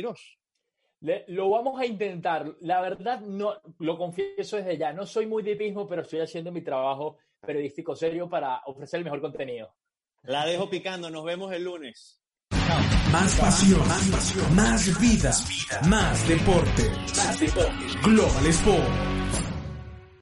[1.00, 2.56] Lo vamos a intentar.
[2.60, 5.56] La verdad, no, lo confieso desde ya, no soy muy de
[5.88, 9.74] pero estoy haciendo mi trabajo periodístico serio para ofrecer el mejor contenido.
[10.22, 12.20] La dejo picando, nos vemos el lunes.
[13.12, 15.32] Más pasión, más, pasión, más vida,
[15.88, 16.90] más deporte.
[17.16, 18.00] Más deporte.
[18.02, 19.05] Global Sport.